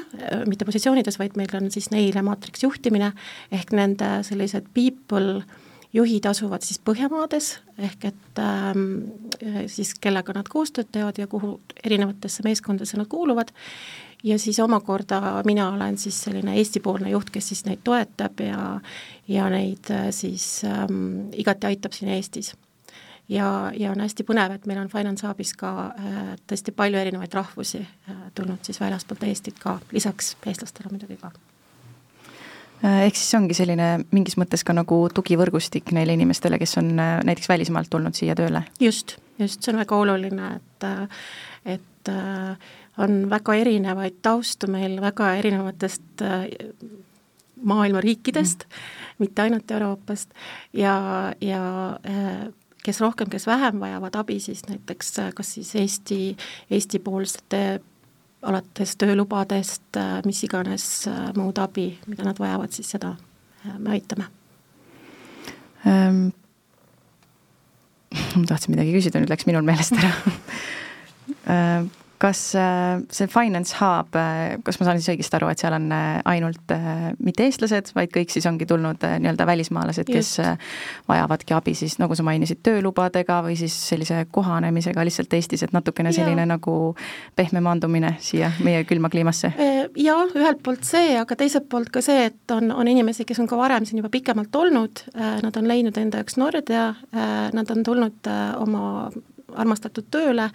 mitte 0.49 0.65
positsioonides, 0.65 1.19
vaid 1.21 1.37
meil 1.37 1.53
on 1.59 1.69
siis 1.73 1.91
neile 1.93 2.23
maatriksjuhtimine, 2.25 3.11
ehk 3.53 3.73
nende 3.77 4.09
sellised 4.25 4.71
people 4.73 5.43
juhid 5.93 6.25
asuvad 6.29 6.65
siis 6.65 6.79
Põhjamaades, 6.85 7.57
ehk 7.77 8.05
et 8.11 8.41
ähm, 8.43 9.09
siis 9.67 9.95
kellega 10.01 10.35
nad 10.37 10.49
koostööd 10.51 10.91
teevad 10.91 11.17
ja 11.17 11.27
kuhu 11.27 11.57
erinevatesse 11.83 12.45
meeskondadesse 12.45 12.99
nad 12.99 13.09
kuuluvad, 13.09 13.53
ja 14.23 14.39
siis 14.39 14.59
omakorda 14.59 15.43
mina 15.45 15.69
olen 15.73 15.97
siis 15.97 16.23
selline 16.23 16.55
Eesti-poolne 16.57 17.09
juht, 17.09 17.29
kes 17.33 17.47
siis 17.53 17.65
neid 17.65 17.83
toetab 17.83 18.39
ja 18.43 18.79
ja 19.27 19.49
neid 19.49 19.91
äh, 19.91 20.09
siis 20.11 20.63
ähm, 20.65 21.29
igati 21.33 21.67
aitab 21.67 21.93
siin 21.93 22.11
Eestis. 22.11 22.55
ja, 23.29 23.71
ja 23.77 23.91
on 23.91 24.01
hästi 24.01 24.23
põnev, 24.23 24.55
et 24.55 24.65
meil 24.65 24.79
on 24.81 24.89
Finance 24.89 25.27
Hubis 25.27 25.53
ka 25.53 25.93
äh, 25.93 26.33
tõesti 26.47 26.73
palju 26.75 26.97
erinevaid 26.97 27.33
rahvusi 27.33 27.81
äh, 27.81 28.25
tulnud 28.35 28.65
siis 28.65 28.81
väljaspoolt 28.81 29.23
Eestit 29.23 29.59
ka, 29.59 29.79
lisaks 29.91 30.35
eestlastele 30.45 30.89
muidugi 30.93 31.17
ka 31.21 31.31
Äh, 31.31 31.48
ehk 32.83 33.17
siis 33.17 33.31
see 33.31 33.39
ongi 33.39 33.57
selline 33.57 33.89
mingis 34.15 34.37
mõttes 34.39 34.63
ka 34.65 34.75
nagu 34.75 35.01
tugivõrgustik 35.15 35.91
neile 35.95 36.15
inimestele, 36.17 36.59
kes 36.61 36.77
on 36.81 36.93
äh, 36.99 37.17
näiteks 37.27 37.49
välismaalt 37.51 37.91
tulnud 37.91 38.17
siia 38.17 38.37
tööle? 38.39 38.63
just, 38.79 39.17
just, 39.41 39.61
see 39.61 39.73
on 39.73 39.81
väga 39.81 39.99
oluline, 39.99 40.53
et 40.59 40.87
et 41.69 42.11
on 43.03 43.19
väga 43.29 43.55
erinevaid 43.59 44.21
taustu 44.25 44.69
meil 44.71 44.95
väga 45.03 45.33
erinevatest 45.41 46.23
maailma 47.59 48.01
riikidest 48.01 48.63
mm., 48.65 48.95
mitte 49.19 49.43
ainult 49.43 49.71
Euroopast, 49.71 50.31
ja, 50.73 50.95
ja 51.43 51.61
kes 52.83 53.01
rohkem, 53.03 53.29
kes 53.29 53.47
vähem 53.47 53.79
vajavad 53.79 54.15
abi, 54.21 54.39
siis 54.39 54.63
näiteks 54.69 55.13
kas 55.35 55.53
siis 55.57 55.75
Eesti, 55.75 56.19
Eesti-poolsete 56.71 57.81
alates 58.41 58.95
töölubadest, 58.99 59.95
äh, 59.97 60.19
mis 60.25 60.43
iganes 60.43 61.07
äh, 61.07 61.29
muud 61.35 61.59
abi, 61.59 61.91
mida 62.07 62.27
nad 62.27 62.39
vajavad, 62.39 62.71
siis 62.75 62.91
seda 62.95 63.15
äh, 63.65 63.77
me 63.77 63.95
aitame 63.97 64.29
ähm,. 65.87 66.29
ma 68.39 68.45
tahtsin 68.49 68.73
midagi 68.73 68.95
küsida, 68.95 69.21
nüüd 69.21 69.29
läks 69.29 69.45
minul 69.49 69.65
meelest 69.67 69.97
ära 69.99 70.13
ähm, 71.45 71.89
kas 72.19 72.55
äh, 72.55 72.99
see 73.11 73.27
Finance 73.27 73.75
Hub, 73.79 74.15
äh, 74.15 74.57
kas 74.63 74.79
ma 74.79 74.89
saan 74.89 74.99
siis 74.99 75.13
õigesti 75.13 75.37
aru, 75.37 75.47
et 75.53 75.61
seal 75.61 75.75
on 75.77 75.87
äh, 75.95 76.19
ainult 76.27 76.73
mitte 77.23 77.45
eestlased, 77.47 77.93
vaid 77.95 78.11
kõik 78.11 78.33
siis 78.33 78.45
ongi 78.49 78.67
tulnud 78.67 78.99
nii-öelda 78.99 79.47
välismaalased, 79.47 80.09
kes 80.09 80.33
vajavadki 81.07 81.55
abi 81.55 81.73
siis, 81.79 81.95
nagu 82.01 82.15
sa 82.17 82.25
mainisid, 82.27 82.59
töölubadega 82.65 83.39
või 83.45 83.55
siis 83.59 83.75
sellise 83.87 84.25
kohanemisega 84.35 85.05
lihtsalt 85.07 85.33
Eestis, 85.39 85.63
et 85.63 85.73
natukene 85.75 86.11
selline 86.15 86.43
ja. 86.43 86.49
nagu 86.49 86.75
pehme 87.39 87.63
maandumine 87.63 88.15
siia 88.23 88.51
meie 88.65 88.83
külma 88.89 89.11
kliimasse? 89.13 89.53
Jaa, 89.95 90.27
ühelt 90.35 90.61
poolt 90.65 90.83
see, 90.87 91.15
aga 91.21 91.39
teiselt 91.39 91.69
poolt 91.71 91.93
ka 91.93 92.03
see, 92.03 92.27
et 92.29 92.55
on, 92.55 92.73
on 92.75 92.91
inimesi, 92.91 93.25
kes 93.29 93.39
on 93.39 93.47
ka 93.49 93.57
varem 93.59 93.87
siin 93.87 94.03
juba 94.03 94.11
pikemalt 94.13 94.55
olnud, 94.59 95.05
nad 95.15 95.55
on 95.55 95.71
leidnud 95.71 95.97
enda 96.01 96.21
jaoks 96.21 96.39
Nordea, 96.41 96.91
nad 97.55 97.75
on 97.75 97.83
tulnud 97.87 98.31
oma 98.59 98.85
armastatud 99.57 100.09
tööle 100.11 100.49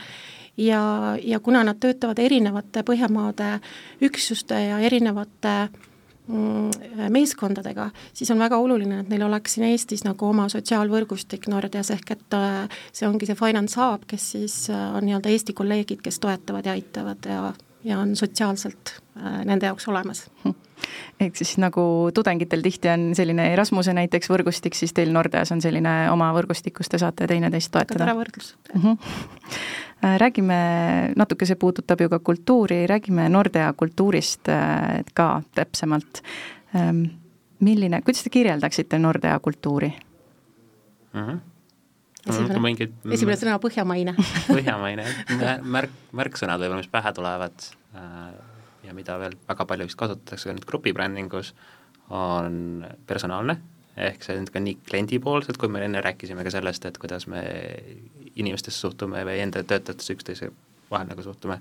ja, 0.56 1.16
ja 1.22 1.40
kuna 1.40 1.64
nad 1.64 1.80
töötavad 1.80 2.18
erinevate 2.18 2.82
Põhjamaade 2.82 3.58
üksuste 4.02 4.58
ja 4.68 4.78
erinevate 4.78 5.54
mm, 6.26 6.70
meeskondadega, 7.14 7.90
siis 8.12 8.30
on 8.30 8.42
väga 8.42 8.58
oluline, 8.62 9.00
et 9.00 9.12
neil 9.12 9.26
oleks 9.26 9.56
siin 9.56 9.68
Eestis 9.70 10.04
nagu 10.06 10.28
oma 10.30 10.48
sotsiaalvõrgustik 10.52 11.48
Nordeas, 11.52 11.90
ehk 11.94 12.14
et 12.16 12.38
äh, 12.38 12.82
see 12.92 13.08
ongi 13.08 13.30
see 13.30 13.38
Finance 13.38 13.80
Hub, 13.80 14.06
kes 14.10 14.30
siis 14.36 14.58
äh, 14.72 14.84
on 14.96 15.06
nii-öelda 15.08 15.32
Eesti 15.32 15.56
kolleegid, 15.56 16.04
kes 16.04 16.20
toetavad 16.22 16.66
ja 16.66 16.76
aitavad 16.76 17.30
ja, 17.30 17.48
ja 17.84 17.98
on 18.02 18.16
sotsiaalselt 18.16 18.98
äh, 19.16 19.42
nende 19.44 19.72
jaoks 19.72 19.88
olemas. 19.92 20.28
Hm 20.44 20.63
ehk 21.20 21.36
siis 21.38 21.54
nagu 21.62 21.84
tudengitel 22.14 22.62
tihti 22.64 22.90
on 22.92 23.06
selline 23.16 23.46
Erasmuse 23.52 23.94
näiteks 23.96 24.30
võrgustik, 24.30 24.76
siis 24.78 24.92
teil 24.96 25.12
Nordeas 25.14 25.52
on 25.54 25.62
selline 25.64 25.94
oma 26.12 26.30
võrgustik, 26.36 26.76
kus 26.78 26.90
te 26.92 27.00
saate 27.02 27.28
teineteist 27.30 27.72
toetada. 27.74 28.04
tore 28.04 28.16
võrdlus 28.18 28.54
mm. 28.74 28.82
-hmm. 28.82 30.18
räägime, 30.22 30.58
natuke 31.16 31.46
see 31.46 31.56
puudutab 31.60 32.00
ju 32.00 32.08
ka 32.08 32.18
kultuuri, 32.18 32.86
räägime 32.90 33.28
Nordea 33.28 33.72
kultuurist 33.72 34.48
äh, 34.48 35.02
ka 35.14 35.42
täpsemalt. 35.54 36.22
Ähm, 36.76 37.04
milline, 37.60 38.02
kuidas 38.02 38.22
te 38.22 38.30
kirjeldaksite 38.30 38.98
Nordea 38.98 39.38
kultuuri 39.40 39.92
mm? 41.12 41.20
-hmm 41.20 41.40
esimene 42.24 42.60
mingid, 42.60 42.92
esimene 43.12 43.36
sõna 43.36 43.58
põhjamaine 43.60 44.14
põhjamaine, 44.54 45.04
märk, 45.62 45.92
märksõnad 46.16 46.62
võib-olla, 46.62 46.80
mis 46.80 46.92
pähe 46.92 47.12
tulevad 47.12 47.66
äh, 47.94 48.53
ja 48.86 48.94
mida 48.96 49.18
veel 49.20 49.36
väga 49.48 49.66
palju 49.68 49.88
vist 49.88 49.98
kasutatakse 50.00 50.50
ka 50.50 50.56
nüüd 50.56 50.66
grupibrändingus, 50.68 51.54
on 52.12 52.84
personaalne, 53.06 53.56
ehk 53.96 54.24
see 54.26 54.36
on 54.38 54.48
ka 54.52 54.60
nii 54.60 54.78
kliendipoolselt, 54.88 55.58
kui 55.60 55.70
me 55.72 55.84
enne 55.86 56.02
rääkisime 56.04 56.44
ka 56.44 56.52
sellest, 56.52 56.84
et 56.88 56.98
kuidas 57.00 57.28
me 57.30 57.42
inimestesse 58.34 58.86
suhtume 58.86 59.22
või 59.26 59.40
enda 59.44 59.62
töötajatesse 59.62 60.16
üksteise 60.16 60.50
vahel 60.90 61.08
nagu 61.10 61.24
suhtume. 61.24 61.60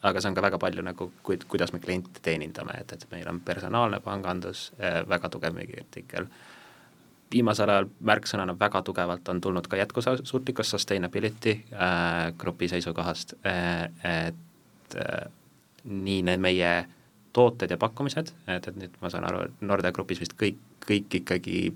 Aga 0.00 0.20
see 0.20 0.30
on 0.30 0.36
ka 0.36 0.44
väga 0.44 0.58
palju 0.60 0.82
nagu, 0.84 1.10
kuid-, 1.26 1.44
kuidas 1.48 1.74
me 1.74 1.80
kliente 1.80 2.22
teenindame, 2.24 2.78
et, 2.80 2.92
et 2.96 3.04
meil 3.12 3.28
on 3.28 3.40
personaalne 3.44 4.00
pangandus 4.00 4.70
äh,, 4.80 5.02
väga 5.08 5.28
tugev 5.28 5.52
müügiartikkel, 5.56 6.28
viimasel 7.30 7.68
ajal 7.68 7.88
märksõnana 8.08 8.54
väga 8.58 8.80
tugevalt 8.86 9.28
on 9.28 9.42
tulnud 9.44 9.68
ka 9.68 9.76
jätkusuutlikkus, 9.76 10.72
sustainability 10.72 11.58
äh, 11.74 12.30
grupi 12.40 12.70
seisukohast 12.72 13.36
äh,, 13.44 13.90
et 14.24 14.40
et 14.90 14.98
äh, 15.02 15.28
nii 15.84 16.22
need 16.26 16.42
meie 16.42 16.72
tooted 17.32 17.70
ja 17.70 17.78
pakkumised, 17.78 18.32
et, 18.50 18.66
et 18.66 18.76
nüüd 18.76 18.96
ma 19.00 19.10
saan 19.10 19.24
aru, 19.28 19.44
et 19.46 19.62
Nordea 19.62 19.94
Grupis 19.94 20.20
vist 20.20 20.34
kõik, 20.38 20.58
kõik 20.86 21.20
ikkagi 21.22 21.70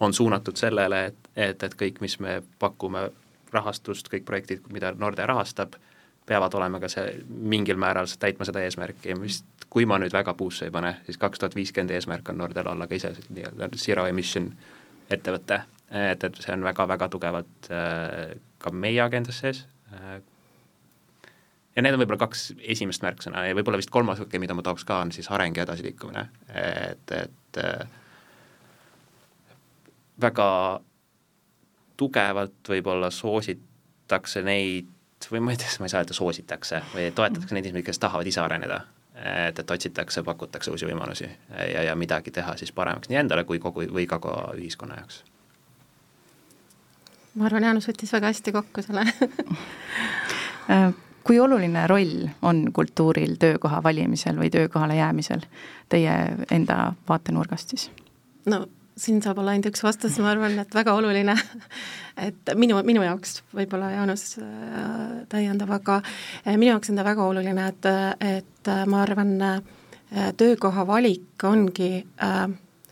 on 0.00 0.14
suunatud 0.16 0.58
sellele, 0.58 1.04
et, 1.12 1.30
et, 1.36 1.62
et 1.62 1.76
kõik, 1.78 2.00
mis 2.02 2.18
me 2.20 2.40
pakume 2.58 3.08
rahastust, 3.52 4.10
kõik 4.10 4.26
projektid, 4.26 4.66
mida 4.72 4.92
Nordea 4.98 5.28
rahastab, 5.30 5.78
peavad 6.26 6.54
olema 6.54 6.80
ka 6.82 6.90
see 6.90 7.20
mingil 7.28 7.78
määral 7.80 8.10
täitma 8.18 8.46
seda 8.46 8.62
eesmärki 8.62 9.16
vist 9.18 9.60
kui 9.70 9.86
ma 9.86 9.98
nüüd 10.02 10.12
väga 10.14 10.34
puusse 10.34 10.66
ei 10.66 10.74
pane, 10.74 10.96
siis 11.06 11.18
kaks 11.20 11.38
tuhat 11.38 11.54
viiskümmend 11.56 11.94
eesmärk 11.94 12.28
on 12.32 12.40
Nordeal 12.42 12.72
olla 12.72 12.88
ka 12.90 12.98
ise 12.98 13.12
nii-öelda 13.28 13.68
zero 13.78 14.06
emission 14.10 14.50
ettevõte, 15.10 15.60
et, 15.90 16.24
et 16.26 16.40
see 16.42 16.54
on 16.54 16.66
väga-väga 16.66 17.08
tugevalt 17.10 17.70
äh, 17.74 18.34
ka 18.58 18.74
meie 18.74 19.00
agendas 19.04 19.40
sees 19.42 19.64
äh,, 19.94 20.18
ja 21.76 21.82
need 21.82 21.94
on 21.94 22.00
võib-olla 22.02 22.24
kaks 22.24 22.52
esimest 22.60 23.02
märksõna 23.04 23.38
ja 23.48 23.54
võib-olla 23.56 23.78
vist 23.80 23.92
kolmas, 23.94 24.20
okei, 24.22 24.38
mida 24.42 24.54
ma 24.56 24.62
tooks 24.66 24.84
ka, 24.88 24.94
on 25.04 25.10
siis 25.14 25.30
areng 25.30 25.56
ja 25.56 25.62
edasiliikumine, 25.66 26.22
et, 26.50 27.12
et 27.14 27.52
äh, 27.62 27.84
väga 30.20 30.48
tugevalt 32.00 32.72
võib-olla 32.72 33.10
soositakse 33.14 34.42
neid 34.42 34.88
või 35.30 35.40
ma 35.44 35.52
ei 35.52 35.58
tea, 35.60 35.68
ma 35.80 35.86
ei 35.86 35.92
saa 35.92 36.00
öelda 36.02 36.16
soositakse 36.16 36.80
või 36.94 37.10
toetatakse 37.14 37.54
neid 37.54 37.66
inimesi, 37.68 37.86
kes 37.90 38.02
tahavad 38.02 38.26
ise 38.26 38.40
areneda. 38.40 38.80
et, 39.20 39.58
et 39.58 39.70
otsitakse, 39.70 40.22
pakutakse 40.22 40.70
uusi 40.70 40.86
võimalusi 40.88 41.28
ja, 41.28 41.82
ja 41.82 41.96
midagi 41.96 42.30
teha 42.30 42.56
siis 42.56 42.72
paremaks 42.72 43.08
nii 43.10 43.18
endale 43.20 43.44
kui 43.44 43.58
kogu 43.58 43.84
või 43.92 44.06
ka 44.08 44.18
ka 44.18 44.54
ühiskonna 44.56 44.96
jaoks. 44.96 45.24
ma 47.34 47.46
arvan, 47.46 47.62
Jaanus 47.68 47.88
võttis 47.88 48.12
väga 48.12 48.26
hästi 48.32 48.52
kokku 48.52 48.82
selle 48.82 49.04
kui 51.24 51.40
oluline 51.40 51.86
roll 51.86 52.26
on 52.42 52.66
kultuuril 52.72 53.36
töökoha 53.38 53.82
valimisel 53.82 54.38
või 54.40 54.50
töökohale 54.50 54.96
jäämisel 54.96 55.44
teie 55.88 56.14
enda 56.50 56.92
vaatenurgast 57.08 57.74
siis? 57.74 57.90
no 58.46 58.66
siin 59.00 59.22
saab 59.24 59.40
olla 59.40 59.54
ainult 59.54 59.70
üks 59.70 59.82
vastus, 59.84 60.18
ma 60.20 60.32
arvan, 60.34 60.58
et 60.60 60.74
väga 60.74 60.92
oluline, 60.96 61.34
et 62.28 62.52
minu, 62.58 62.80
minu 62.86 63.04
jaoks, 63.06 63.40
võib-olla 63.56 63.92
Jaanus 63.94 64.24
äh, 64.42 65.20
täiendab, 65.32 65.72
aga 65.78 66.00
äh, 66.02 66.56
minu 66.56 66.74
jaoks 66.74 66.92
on 66.92 67.00
ta 67.00 67.06
väga 67.06 67.28
oluline, 67.32 67.68
et, 67.72 67.90
et 68.20 68.72
äh, 68.72 68.82
ma 68.90 69.04
arvan, 69.06 69.36
töökoha 70.10 70.82
valik 70.88 71.44
ongi 71.46 72.00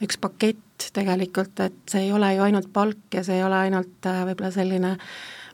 üks 0.06 0.20
pakett 0.22 0.84
tegelikult, 0.94 1.58
et 1.64 1.80
see 1.90 2.04
ei 2.04 2.12
ole 2.14 2.28
ju 2.36 2.44
ainult 2.44 2.68
palk 2.72 3.16
ja 3.16 3.24
see 3.26 3.40
ei 3.40 3.42
ole 3.42 3.58
ainult 3.58 4.06
võib-olla 4.06 4.52
selline 4.54 4.92
äh, 4.94 5.08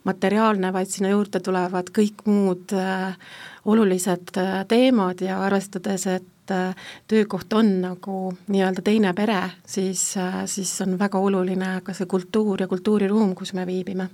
materiaalne, 0.05 0.71
vaid 0.73 0.89
sinna 0.91 1.11
juurde 1.11 1.41
tulevad 1.43 1.89
kõik 1.93 2.25
muud 2.29 2.73
äh, 2.77 3.17
olulised 3.65 4.37
äh, 4.37 4.61
teemad 4.69 5.21
ja 5.25 5.39
arvestades, 5.45 6.05
et 6.07 6.53
äh, 6.53 6.87
töökoht 7.09 7.53
on 7.57 7.71
nagu 7.81 8.19
nii-öelda 8.47 8.85
teine 8.85 9.13
pere, 9.17 9.41
siis, 9.65 10.03
siis 10.51 10.73
on 10.85 10.99
väga 11.01 11.19
oluline 11.19 11.79
ka 11.85 11.95
see 11.97 12.09
kultuur 12.09 12.61
ja 12.61 12.69
kultuuriruum, 12.71 13.33
kus 13.35 13.53
me 13.57 13.65
viibime. 13.67 14.09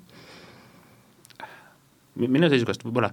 minu 2.15 2.49
seisukohast 2.49 2.83
võib-olla, 2.85 3.11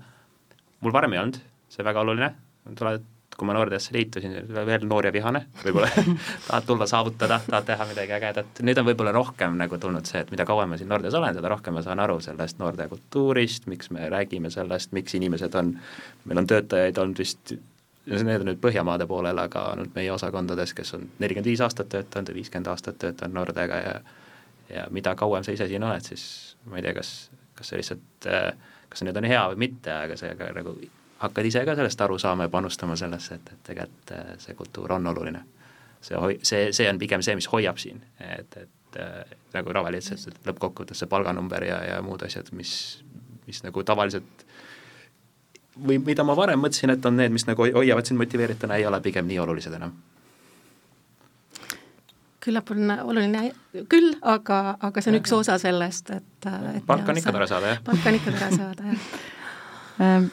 mul 0.80 0.92
varem 0.92 1.14
ei 1.14 1.22
olnud 1.22 1.38
see 1.72 1.84
väga 1.86 2.02
oluline, 2.02 2.34
tuled 2.78 3.04
kui 3.38 3.46
ma 3.46 3.54
Nordeasse 3.54 3.94
liitusin, 3.94 4.34
veel 4.50 4.84
noor 4.90 5.06
ja 5.06 5.12
vihane, 5.14 5.44
võib-olla 5.62 5.88
tahad 6.48 6.66
tulla 6.66 6.88
saavutada, 6.90 7.40
tahad 7.46 7.68
teha 7.68 7.86
midagi 7.90 8.16
ägedat, 8.16 8.62
nüüd 8.66 8.82
on 8.82 8.88
võib-olla 8.90 9.14
rohkem 9.14 9.56
nagu 9.60 9.78
tulnud 9.78 10.10
see, 10.10 10.24
et 10.24 10.32
mida 10.34 10.46
kauem 10.48 10.72
ma 10.74 10.78
siin 10.80 10.90
Nordeas 10.90 11.16
olen, 11.18 11.36
seda 11.38 11.52
rohkem 11.52 11.78
ma 11.78 11.84
saan 11.86 12.02
aru 12.02 12.18
sellest 12.24 12.58
Nordea 12.58 12.90
kultuurist, 12.90 13.70
miks 13.70 13.92
me 13.94 14.10
räägime 14.10 14.50
sellest, 14.50 14.92
miks 14.96 15.14
inimesed 15.18 15.54
on, 15.60 15.76
meil 16.26 16.42
on 16.42 16.50
töötajaid 16.50 16.98
olnud 16.98 17.22
vist 17.22 17.54
need 18.08 18.40
on 18.40 18.48
nüüd 18.48 18.60
Põhjamaade 18.62 19.04
poolel, 19.06 19.36
aga 19.36 19.66
nüüd 19.76 19.92
meie 19.94 20.08
osakondades, 20.14 20.72
kes 20.74 20.94
on 20.96 21.10
nelikümmend 21.20 21.50
viis 21.50 21.60
aastat 21.60 21.90
töötanud 21.92 22.32
või 22.32 22.40
viiskümmend 22.40 22.70
aastat 22.72 22.96
töötanud 23.02 23.36
Nordega 23.36 23.82
ja 23.84 23.98
ja 24.68 24.86
mida 24.90 25.14
kauem 25.16 25.44
sa 25.44 25.52
ise 25.52 25.68
siin 25.68 25.84
oled, 25.84 26.04
siis 26.04 26.24
ma 26.68 26.76
ei 26.78 26.84
tea, 26.84 26.94
kas, 26.96 27.12
kas 27.56 27.70
see 27.70 27.80
lihtsalt, 27.80 28.28
kas 28.88 29.00
see 29.00 29.08
nüüd 29.08 29.20
on 29.20 29.28
hea 29.28 29.44
või 29.52 29.62
mitte, 29.64 29.92
aga 29.94 30.16
see 30.20 30.34
ka 30.36 30.50
nagu 30.56 30.74
hakkad 31.18 31.46
ise 31.46 31.64
ka 31.66 31.74
sellest 31.74 32.00
aru 32.00 32.18
saama 32.18 32.46
ja 32.46 32.52
panustama 32.52 32.96
sellesse, 32.96 33.34
et, 33.34 33.52
et 33.52 33.62
tegelikult 33.72 34.12
see 34.42 34.54
kultuur 34.58 34.92
on 34.92 35.06
oluline. 35.06 35.44
see 36.00 36.16
hoi-, 36.16 36.38
see, 36.42 36.72
see 36.72 36.90
on 36.90 36.98
pigem 36.98 37.22
see, 37.22 37.34
mis 37.34 37.48
hoiab 37.52 37.78
siin, 37.78 38.02
et, 38.22 38.56
et 38.56 39.00
nagu 39.54 39.72
Ravel 39.74 39.98
ütles, 39.98 40.28
et 40.30 40.46
lõppkokkuvõttes 40.46 41.02
see 41.02 41.10
palganumber 41.10 41.64
ja, 41.66 41.78
ja 41.84 42.02
muud 42.02 42.22
asjad, 42.22 42.52
mis, 42.56 43.02
mis 43.46 43.64
nagu 43.64 43.82
tavaliselt 43.84 44.46
või 45.86 45.98
mida 46.02 46.24
ma 46.26 46.36
varem 46.38 46.62
mõtlesin, 46.62 46.94
et 46.94 47.06
on 47.06 47.18
need, 47.18 47.34
mis 47.34 47.46
nagu 47.46 47.66
hoiavad 47.66 48.06
sind 48.06 48.18
motiveerituna, 48.18 48.78
ei 48.78 48.86
ole 48.86 49.00
pigem 49.02 49.26
nii 49.28 49.38
olulised 49.42 49.74
enam. 49.74 49.92
küllap 52.48 52.70
on 52.70 52.90
oluline 53.02 53.50
küll, 53.90 54.14
aga, 54.22 54.78
aga 54.80 55.00
see 55.02 55.10
on 55.12 55.18
üks 55.18 55.32
osa 55.36 55.58
sellest, 55.60 56.10
et, 56.14 56.46
et 56.78 56.84
palka 56.86 57.12
on 57.12 57.18
ikka 57.20 57.34
tore 57.34 57.48
saada, 57.50 57.74
jah? 57.74 57.80
palka 57.84 58.08
on 58.08 58.20
ikka 58.20 58.34
tore 58.36 58.50
saada, 58.54 58.92
jah 58.92 60.06
ehm, 60.06 60.30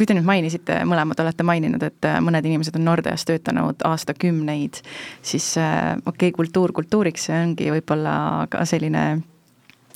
kui 0.00 0.08
te 0.08 0.16
nüüd 0.16 0.24
mainisite, 0.24 0.78
mõlemad 0.88 1.20
olete 1.20 1.44
maininud, 1.44 1.82
et 1.84 2.06
mõned 2.24 2.46
inimesed 2.48 2.78
on 2.80 2.86
Nordeas 2.88 3.26
töötanud 3.28 3.84
aastakümneid, 3.84 4.80
siis 5.20 5.52
okei 5.60 6.00
okay,, 6.14 6.32
kultuur 6.32 6.72
kultuuriks, 6.72 7.28
see 7.28 7.36
ongi 7.36 7.68
võib-olla 7.74 8.14
ka 8.48 8.64
selline 8.64 9.04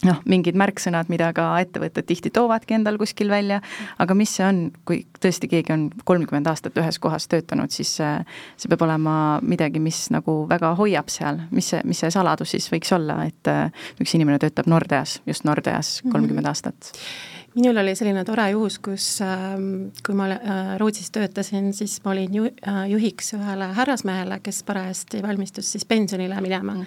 noh, 0.04 0.20
mingid 0.28 0.56
märksõnad, 0.58 1.08
mida 1.12 1.30
ka 1.36 1.46
ettevõtted 1.62 2.06
tihti 2.08 2.32
toovadki 2.34 2.76
endal 2.76 2.98
kuskil 3.00 3.30
välja, 3.32 3.60
aga 4.02 4.16
mis 4.18 4.32
see 4.36 4.44
on, 4.46 4.60
kui 4.88 5.02
tõesti 5.24 5.48
keegi 5.50 5.72
on 5.74 5.86
kolmkümmend 6.04 6.48
aastat 6.50 6.76
ühes 6.80 7.00
kohas 7.02 7.28
töötanud, 7.32 7.72
siis 7.74 7.94
see 7.96 8.70
peab 8.70 8.84
olema 8.86 9.16
midagi, 9.40 9.80
mis 9.82 10.06
nagu 10.14 10.42
väga 10.50 10.74
hoiab 10.80 11.08
seal, 11.12 11.40
mis 11.54 11.72
see, 11.72 11.80
mis 11.88 12.04
see 12.04 12.12
saladus 12.14 12.54
siis 12.56 12.68
võiks 12.72 12.92
olla, 12.96 13.22
et 13.28 13.54
üks 14.02 14.16
inimene 14.18 14.40
töötab 14.42 14.68
Nordeas, 14.70 15.20
just 15.28 15.48
Nordeas 15.48 16.00
kolmkümmend 16.04 16.44
mm 16.44 16.52
-hmm. 16.52 16.52
Minul 17.54 17.78
oli 17.82 17.94
selline 17.96 18.24
tore 18.26 18.48
juhus, 18.50 18.78
kus 18.82 19.06
ähm, 19.24 19.90
kui 20.06 20.16
ma 20.18 20.28
äh, 20.34 20.74
Rootsis 20.80 21.10
töötasin, 21.14 21.72
siis 21.76 22.00
ma 22.04 22.14
olin 22.14 22.34
ju, 22.40 22.48
äh, 22.66 22.80
juhiks 22.90 23.34
ühele 23.36 23.70
härrasmehele, 23.76 24.40
kes 24.44 24.62
parajasti 24.66 25.22
valmistus 25.22 25.72
siis 25.74 25.86
pensionile 25.86 26.40
minema. 26.44 26.74
Mm. 26.74 26.86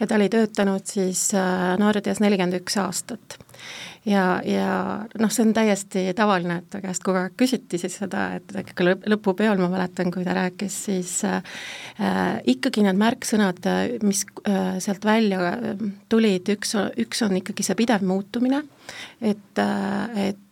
ja 0.00 0.06
ta 0.06 0.18
oli 0.20 0.28
töötanud 0.32 0.84
siis 0.88 1.30
äh, 1.34 1.72
Nordias 1.80 2.20
nelikümmend 2.20 2.60
üks 2.60 2.76
aastat 2.82 3.38
ja, 4.08 4.24
ja 4.44 4.68
noh, 5.20 5.32
see 5.32 5.46
on 5.46 5.54
täiesti 5.56 6.04
tavaline, 6.18 6.60
et 6.62 6.68
ta 6.72 6.82
käest 6.82 7.04
kogu 7.06 7.20
aeg 7.22 7.36
küsiti 7.38 7.80
siis 7.80 7.96
seda, 8.02 8.28
et 8.38 8.54
lõp-, 8.82 9.08
lõpupeol 9.14 9.60
ma 9.62 9.70
mäletan, 9.72 10.12
kui 10.14 10.26
ta 10.26 10.36
rääkis, 10.36 10.78
siis 10.88 11.16
äh, 11.28 11.42
ikkagi 12.54 12.86
need 12.86 13.00
märksõnad, 13.00 13.66
mis 14.06 14.24
äh, 14.48 14.78
sealt 14.82 15.04
välja 15.08 15.56
tulid, 16.12 16.54
üks, 16.56 16.76
üks 17.02 17.26
on 17.26 17.36
ikkagi 17.40 17.66
see 17.66 17.78
pidev 17.78 18.06
muutumine, 18.06 18.64
et 19.20 19.62
äh,, 19.62 20.26
et 20.30 20.48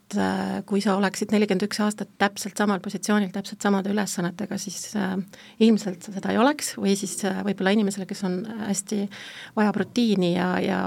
kui 0.67 0.81
sa 0.83 0.97
oleksid 0.99 1.31
nelikümmend 1.35 1.67
üks 1.69 1.81
aastat 1.85 2.11
täpselt 2.19 2.59
samal 2.59 2.81
positsioonil, 2.83 3.31
täpselt 3.35 3.63
samade 3.63 3.93
ülesannetega, 3.93 4.59
siis 4.61 4.91
äh, 4.99 5.15
ilmselt 5.63 6.11
seda 6.11 6.33
ei 6.33 6.41
oleks 6.41 6.75
või 6.79 6.97
siis 6.99 7.19
äh, 7.29 7.43
võib-olla 7.47 7.75
inimesele, 7.77 8.09
kes 8.11 8.25
on 8.29 8.41
hästi, 8.67 9.05
vajab 9.59 9.81
rutiini 9.83 10.35
ja, 10.35 10.51
ja 10.65 10.81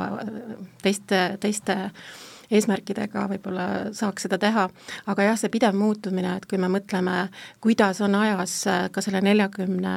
teiste, 0.83 1.23
teiste 1.43 1.79
äh, 1.87 2.05
eesmärkidega 2.53 3.25
võib-olla 3.31 3.65
saaks 3.95 4.27
seda 4.27 4.39
teha, 4.41 4.67
aga 5.09 5.27
jah, 5.27 5.37
see 5.39 5.51
pidev 5.53 5.75
muutumine, 5.77 6.35
et 6.37 6.47
kui 6.49 6.59
me 6.61 6.69
mõtleme, 6.71 7.15
kuidas 7.63 8.01
on 8.05 8.17
ajas 8.19 8.55
äh, 8.69 8.85
ka 8.93 9.03
selle 9.05 9.23
neljakümne 9.25 9.93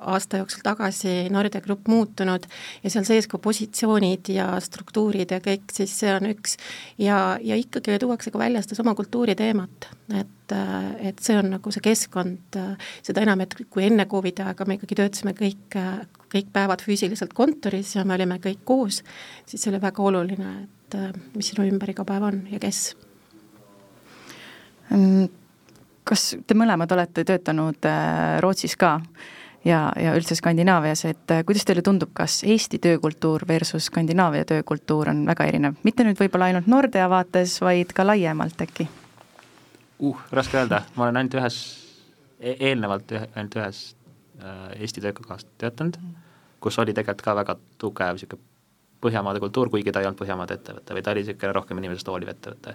aasta 0.00 0.42
jooksul 0.42 0.64
tagasi 0.66 1.28
Nordea 1.34 1.64
Grupp 1.64 1.88
muutunud 1.90 2.48
ja 2.82 2.92
seal 2.92 3.06
sees 3.08 3.28
ka 3.30 3.40
positsioonid 3.42 4.32
ja 4.34 4.50
struktuurid 4.64 5.34
ja 5.34 5.40
kõik, 5.44 5.68
siis 5.74 5.94
see 6.00 6.12
on 6.14 6.30
üks. 6.32 6.58
Ja, 7.00 7.38
ja 7.44 7.58
ikkagi 7.58 7.98
tuuakse 8.02 8.32
ka 8.34 8.40
välja 8.40 8.62
sedasama 8.64 8.94
kultuuriteemat, 8.98 9.90
et, 10.20 10.56
äh, 10.56 10.88
et 11.12 11.22
see 11.24 11.38
on 11.38 11.52
nagu 11.56 11.74
see 11.74 11.84
keskkond, 11.84 12.58
äh, 12.58 12.90
seda 13.06 13.24
enam, 13.24 13.44
et 13.44 13.56
kui 13.68 13.86
enne 13.88 14.08
Covidi 14.10 14.44
aega 14.46 14.66
me 14.68 14.78
ikkagi 14.78 14.98
töötasime 14.98 15.36
kõik, 15.38 15.78
kõik 16.32 16.50
päevad 16.52 16.82
füüsiliselt 16.84 17.34
kontoris 17.36 17.94
ja 17.96 18.04
me 18.04 18.16
olime 18.16 18.40
kõik 18.42 18.64
koos, 18.68 19.02
siis 19.48 19.62
see 19.62 19.72
oli 19.72 19.80
väga 19.82 20.04
oluline, 20.04 20.56
et 20.64 20.77
et 20.88 20.94
äh, 20.96 21.12
mis 21.36 21.52
sinu 21.52 21.66
ümber 21.68 21.90
iga 21.92 22.04
päev 22.08 22.24
on 22.30 22.40
ja 22.50 22.60
kes? 22.62 22.94
Mm, 24.88 25.28
kas 26.08 26.30
te 26.46 26.56
mõlemad 26.56 26.92
olete 26.96 27.24
töötanud 27.28 27.84
äh, 27.88 28.38
Rootsis 28.40 28.76
ka 28.80 28.94
ja, 29.68 29.80
ja 30.00 30.14
üldse 30.16 30.38
Skandinaavias, 30.38 31.04
et 31.10 31.34
äh, 31.34 31.42
kuidas 31.44 31.68
teile 31.68 31.84
tundub, 31.84 32.14
kas 32.16 32.40
Eesti 32.44 32.80
töökultuur 32.80 33.44
versus 33.48 33.90
Skandinaavia 33.90 34.48
töökultuur 34.48 35.12
on 35.12 35.26
väga 35.28 35.48
erinev, 35.50 35.76
mitte 35.84 36.06
nüüd 36.06 36.20
võib-olla 36.20 36.48
ainult 36.48 36.70
Nordea 36.70 37.08
vaates, 37.10 37.58
vaid 37.60 37.92
ka 37.92 38.06
laiemalt 38.08 38.64
äkki? 38.64 38.88
uh, 39.98 40.26
raske 40.32 40.56
öelda, 40.56 40.84
ma 40.96 41.08
olen 41.08 41.20
ainult 41.20 41.36
ühes 41.36 41.56
e, 42.38 42.54
eelnevalt 42.70 43.12
ühe, 43.12 43.26
ainult 43.34 43.60
ühes 43.60 43.82
äh, 44.40 44.78
Eesti 44.78 45.04
töökohas 45.04 45.44
töötanud, 45.60 46.00
kus 46.64 46.78
oli 46.80 46.96
tegelikult 46.96 47.26
ka 47.26 47.36
väga 47.42 47.58
tugev 47.82 48.16
niisugune 48.16 48.57
Põhjamaade 49.00 49.38
kultuur, 49.38 49.70
kuigi 49.70 49.92
ta 49.94 50.00
ei 50.02 50.08
olnud 50.08 50.18
Põhjamaade 50.18 50.56
ettevõte 50.58 50.96
või 50.96 51.04
ta 51.06 51.12
oli 51.12 51.22
niisugune 51.22 51.54
rohkem 51.54 51.78
inimesest 51.78 52.08
hooliv 52.10 52.32
ettevõte. 52.32 52.74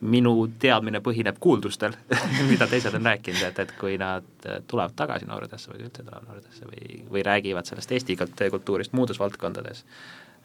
minu 0.00 0.32
teadmine 0.60 1.00
põhineb 1.00 1.36
kuuldustel 1.40 1.92
mida 2.50 2.66
teised 2.66 2.94
on 2.94 3.04
rääkinud, 3.06 3.42
et, 3.46 3.58
et 3.58 3.72
kui 3.78 3.98
nad 3.98 4.24
tulevad 4.66 4.92
tagasi 4.96 5.28
Nordesse 5.28 5.70
või 5.70 5.84
üldse 5.84 6.02
tulevad 6.02 6.26
Nordesse 6.28 6.66
või, 6.68 7.04
või 7.10 7.22
räägivad 7.24 7.68
sellest 7.68 7.92
Eesti 7.92 8.16
kultuurist 8.50 8.92
muudes 8.92 9.20
valdkondades, 9.20 9.84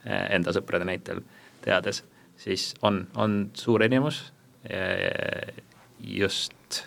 eh, 0.05 0.27
enda 0.35 0.53
sõprade 0.55 0.85
näitel 0.85 1.23
teades, 1.61 2.03
siis 2.37 2.73
on, 2.81 3.07
on 3.15 3.49
suur 3.53 3.83
erinevus 3.83 4.21
eh, 4.69 5.63
just 5.99 6.83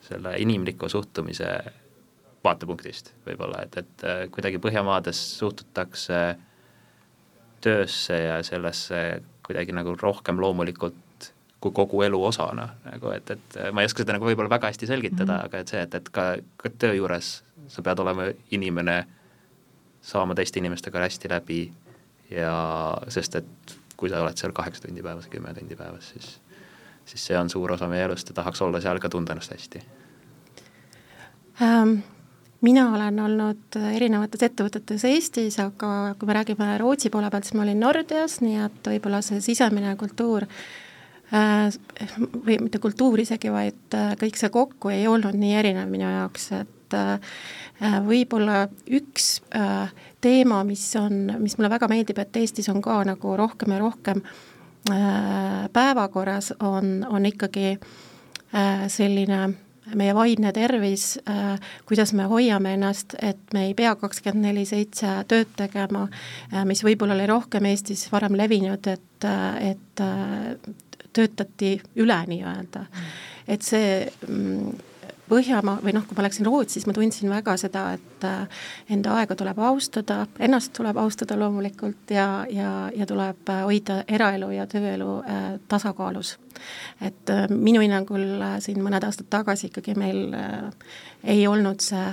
selle 0.00 0.36
inimliku 0.38 0.88
suhtumise 0.88 1.48
vaatepunktist 2.44 3.14
võib-olla, 3.26 3.62
et, 3.62 3.80
et 3.82 4.04
eh, 4.04 4.26
kuidagi 4.30 4.62
Põhjamaades 4.62 5.22
suhtutakse 5.38 6.20
äh, 6.28 6.36
töösse 7.66 8.18
ja 8.22 8.38
sellesse 8.46 9.02
kuidagi 9.46 9.74
nagu 9.74 9.94
rohkem 10.00 10.40
loomulikult 10.42 11.30
kui 11.60 11.72
kogu 11.74 12.02
elu 12.06 12.18
osana 12.24 12.68
nagu, 12.84 13.10
et, 13.16 13.30
et 13.32 13.58
ma 13.72 13.82
ei 13.82 13.88
oska 13.88 14.04
seda 14.04 14.16
nagu 14.16 14.28
võib-olla 14.28 14.52
väga 14.52 14.70
hästi 14.70 14.88
selgitada 14.88 15.32
mm, 15.32 15.38
-hmm. 15.38 15.50
aga 15.50 15.58
et 15.58 15.72
see, 15.72 15.82
et, 15.82 15.94
et 15.94 16.08
ka, 16.12 16.26
ka 16.56 16.70
töö 16.78 16.94
juures 16.98 17.30
sa 17.72 17.82
pead 17.82 17.98
olema 17.98 18.28
inimene, 18.54 18.96
saama 20.02 20.34
teiste 20.34 20.60
inimestega 20.60 21.02
hästi 21.02 21.30
läbi 21.32 21.60
ja 22.30 22.54
sest, 23.08 23.40
et 23.40 23.76
kui 23.96 24.10
sa 24.10 24.22
oled 24.22 24.36
seal 24.36 24.52
kaheksa 24.52 24.86
tundi 24.86 25.02
päevas, 25.02 25.26
kümme 25.32 25.54
tundi 25.54 25.76
päevas, 25.76 26.10
siis 26.10 26.40
siis 27.06 27.26
see 27.26 27.38
on 27.38 27.50
suur 27.50 27.72
osa 27.72 27.88
meie 27.88 28.04
elust 28.04 28.28
ja 28.28 28.34
tahaks 28.34 28.62
olla 28.62 28.80
seal 28.80 28.98
ka 28.98 29.08
tunda 29.08 29.32
ennast 29.32 29.54
hästi 29.54 29.82
um 31.62 32.02
mina 32.64 32.86
olen 32.94 33.20
olnud 33.20 33.76
erinevates 33.92 34.42
ettevõtetes 34.46 35.04
Eestis, 35.08 35.58
aga 35.60 36.14
kui 36.18 36.28
me 36.28 36.36
räägime 36.38 36.72
Rootsi 36.80 37.10
poole 37.12 37.30
pealt, 37.30 37.48
siis 37.48 37.56
ma 37.56 37.64
olin 37.66 37.80
Nordeas, 37.80 38.40
nii 38.44 38.58
et 38.64 38.90
võib-olla 38.94 39.20
see 39.24 39.42
sisemine 39.44 39.92
kultuur 40.00 40.46
äh, 40.46 41.68
või 42.46 42.58
mitte 42.62 42.80
kultuur 42.82 43.20
isegi, 43.22 43.52
vaid 43.52 43.96
äh, 43.96 44.14
kõik 44.20 44.40
see 44.40 44.52
kokku 44.54 44.94
ei 44.94 45.06
olnud 45.10 45.36
nii 45.36 45.54
erinev 45.60 45.92
minu 45.92 46.08
jaoks, 46.08 46.48
et 46.62 46.96
äh, 46.96 47.36
võib-olla 48.06 48.66
üks 48.88 49.40
teema, 50.24 50.62
mis 50.64 50.88
on, 50.96 51.26
mis 51.42 51.58
mulle 51.58 51.70
väga 51.74 51.90
meeldib, 51.92 52.22
et 52.22 52.40
Eestis 52.40 52.70
on 52.72 52.80
ka 52.84 53.02
nagu 53.04 53.36
rohkem 53.36 53.74
ja 53.76 53.82
rohkem 53.82 54.22
päevakorras, 54.86 56.52
on, 56.62 57.00
on 57.10 57.24
ikkagi 57.26 57.74
selline 58.88 59.40
meie 59.94 60.14
vaimne 60.14 60.52
tervis, 60.52 61.18
äh, 61.30 61.60
kuidas 61.86 62.12
me 62.12 62.26
hoiame 62.30 62.74
ennast, 62.74 63.14
et 63.22 63.54
me 63.54 63.66
ei 63.68 63.74
pea 63.74 63.94
kakskümmend 63.96 64.48
neli 64.48 64.64
seitse 64.66 65.12
tööd 65.28 65.52
tegema, 65.56 66.06
äh, 66.52 66.64
mis 66.68 66.82
võib-olla 66.84 67.14
oli 67.14 67.28
rohkem 67.30 67.68
Eestis 67.70 68.06
varem 68.12 68.36
levinud, 68.38 68.86
et, 68.86 69.24
äh, 69.24 69.70
et 69.72 70.04
töötati 71.16 71.76
üle 71.96 72.18
nii-öelda. 72.28 72.86
et 73.48 73.62
see 73.62 74.10
mm, 74.28 74.95
Põhjamaa 75.26 75.80
või 75.82 75.90
noh, 75.96 76.04
kui 76.06 76.14
ma 76.14 76.22
läksin 76.22 76.46
Rootsi, 76.46 76.76
siis 76.76 76.86
ma 76.86 76.94
tundsin 76.94 77.30
väga 77.32 77.56
seda, 77.58 77.82
et 77.96 78.26
äh, 78.26 78.62
enda 78.94 79.16
aega 79.18 79.34
tuleb 79.38 79.58
austada, 79.58 80.20
ennast 80.38 80.70
tuleb 80.76 80.98
austada 81.02 81.34
loomulikult 81.38 82.14
ja, 82.14 82.44
ja, 82.50 82.70
ja 82.94 83.08
tuleb 83.10 83.50
äh, 83.50 83.64
hoida 83.66 83.98
eraelu 84.06 84.52
ja 84.54 84.68
tööelu 84.70 85.18
äh, 85.24 85.44
tasakaalus. 85.68 86.36
et 87.04 87.28
minu 87.52 87.82
hinnangul 87.82 88.40
siin 88.64 88.78
mõned 88.80 89.04
aastad 89.04 89.26
tagasi 89.28 89.66
ikkagi 89.68 89.92
meil 89.92 90.32
ei 91.20 91.42
olnud 91.46 91.84
see 91.84 92.06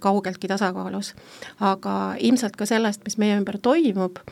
kaugeltki 0.00 0.48
tasakaalus. 0.48 1.12
aga 1.60 2.14
ilmselt 2.18 2.56
ka 2.56 2.66
sellest, 2.66 3.04
mis 3.04 3.18
meie 3.18 3.36
ümber 3.36 3.58
toimub 3.58 4.22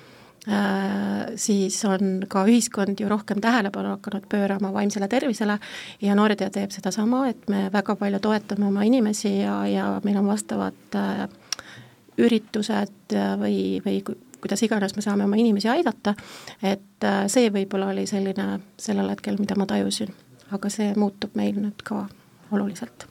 siis 1.41 1.79
on 1.89 2.27
ka 2.29 2.43
ühiskond 2.45 3.01
ju 3.01 3.09
rohkem 3.09 3.41
tähelepanu 3.41 3.95
hakanud 3.95 4.27
pöörama 4.29 4.73
vaimsele 4.73 5.09
tervisele 5.09 5.59
ja 6.03 6.15
Nordea 6.15 6.51
teeb 6.53 6.75
sedasama, 6.75 7.29
et 7.31 7.49
me 7.49 7.71
väga 7.73 7.97
palju 7.97 8.21
toetame 8.21 8.67
oma 8.69 8.85
inimesi 8.85 9.39
ja, 9.39 9.63
ja 9.67 9.87
meil 10.05 10.19
on 10.21 10.29
vastavad 10.29 10.99
äh, 11.01 11.25
üritused 12.19 13.17
või, 13.41 13.81
või 13.87 14.03
kuidas 14.45 14.63
iganes 14.63 14.97
me 14.97 15.03
saame 15.03 15.25
oma 15.25 15.41
inimesi 15.41 15.71
aidata, 15.73 16.15
et 16.63 17.09
äh, 17.09 17.25
see 17.33 17.49
võib-olla 17.55 17.89
oli 17.95 18.05
selline 18.07 18.61
sellel 18.77 19.09
hetkel, 19.15 19.41
mida 19.41 19.57
ma 19.57 19.67
tajusin. 19.71 20.13
aga 20.53 20.69
see 20.71 20.93
muutub 21.01 21.35
meil 21.35 21.57
nüüd 21.57 21.81
ka 21.83 22.05
oluliselt 22.53 23.09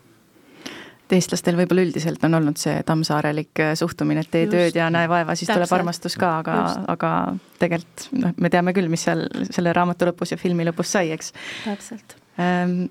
et 1.03 1.15
eestlastel 1.17 1.57
võib-olla 1.59 1.83
üldiselt 1.83 2.23
on 2.23 2.37
olnud 2.39 2.59
see 2.59 2.75
tammsaarelik 2.87 3.61
äh, 3.61 3.73
suhtumine, 3.79 4.23
et 4.23 4.31
tee 4.31 4.45
just, 4.45 4.55
tööd 4.55 4.79
ja 4.79 4.89
näe 4.93 5.09
vaeva, 5.11 5.35
siis 5.35 5.49
täpselt, 5.49 5.65
tuleb 5.65 5.77
armastus 5.79 6.15
ka, 6.19 6.31
aga, 6.41 6.57
aga 6.93 7.11
tegelikult 7.59 8.07
noh, 8.15 8.35
me 8.39 8.51
teame 8.53 8.73
küll, 8.75 8.89
mis 8.91 9.03
seal 9.07 9.25
selle 9.49 9.73
raamatu 9.75 10.07
lõpus 10.09 10.33
ja 10.33 10.39
filmi 10.39 10.65
lõpus 10.67 10.95
sai, 10.95 11.11
eks. 11.15 11.33
täpselt 11.65 12.17
ähm,. 12.41 12.87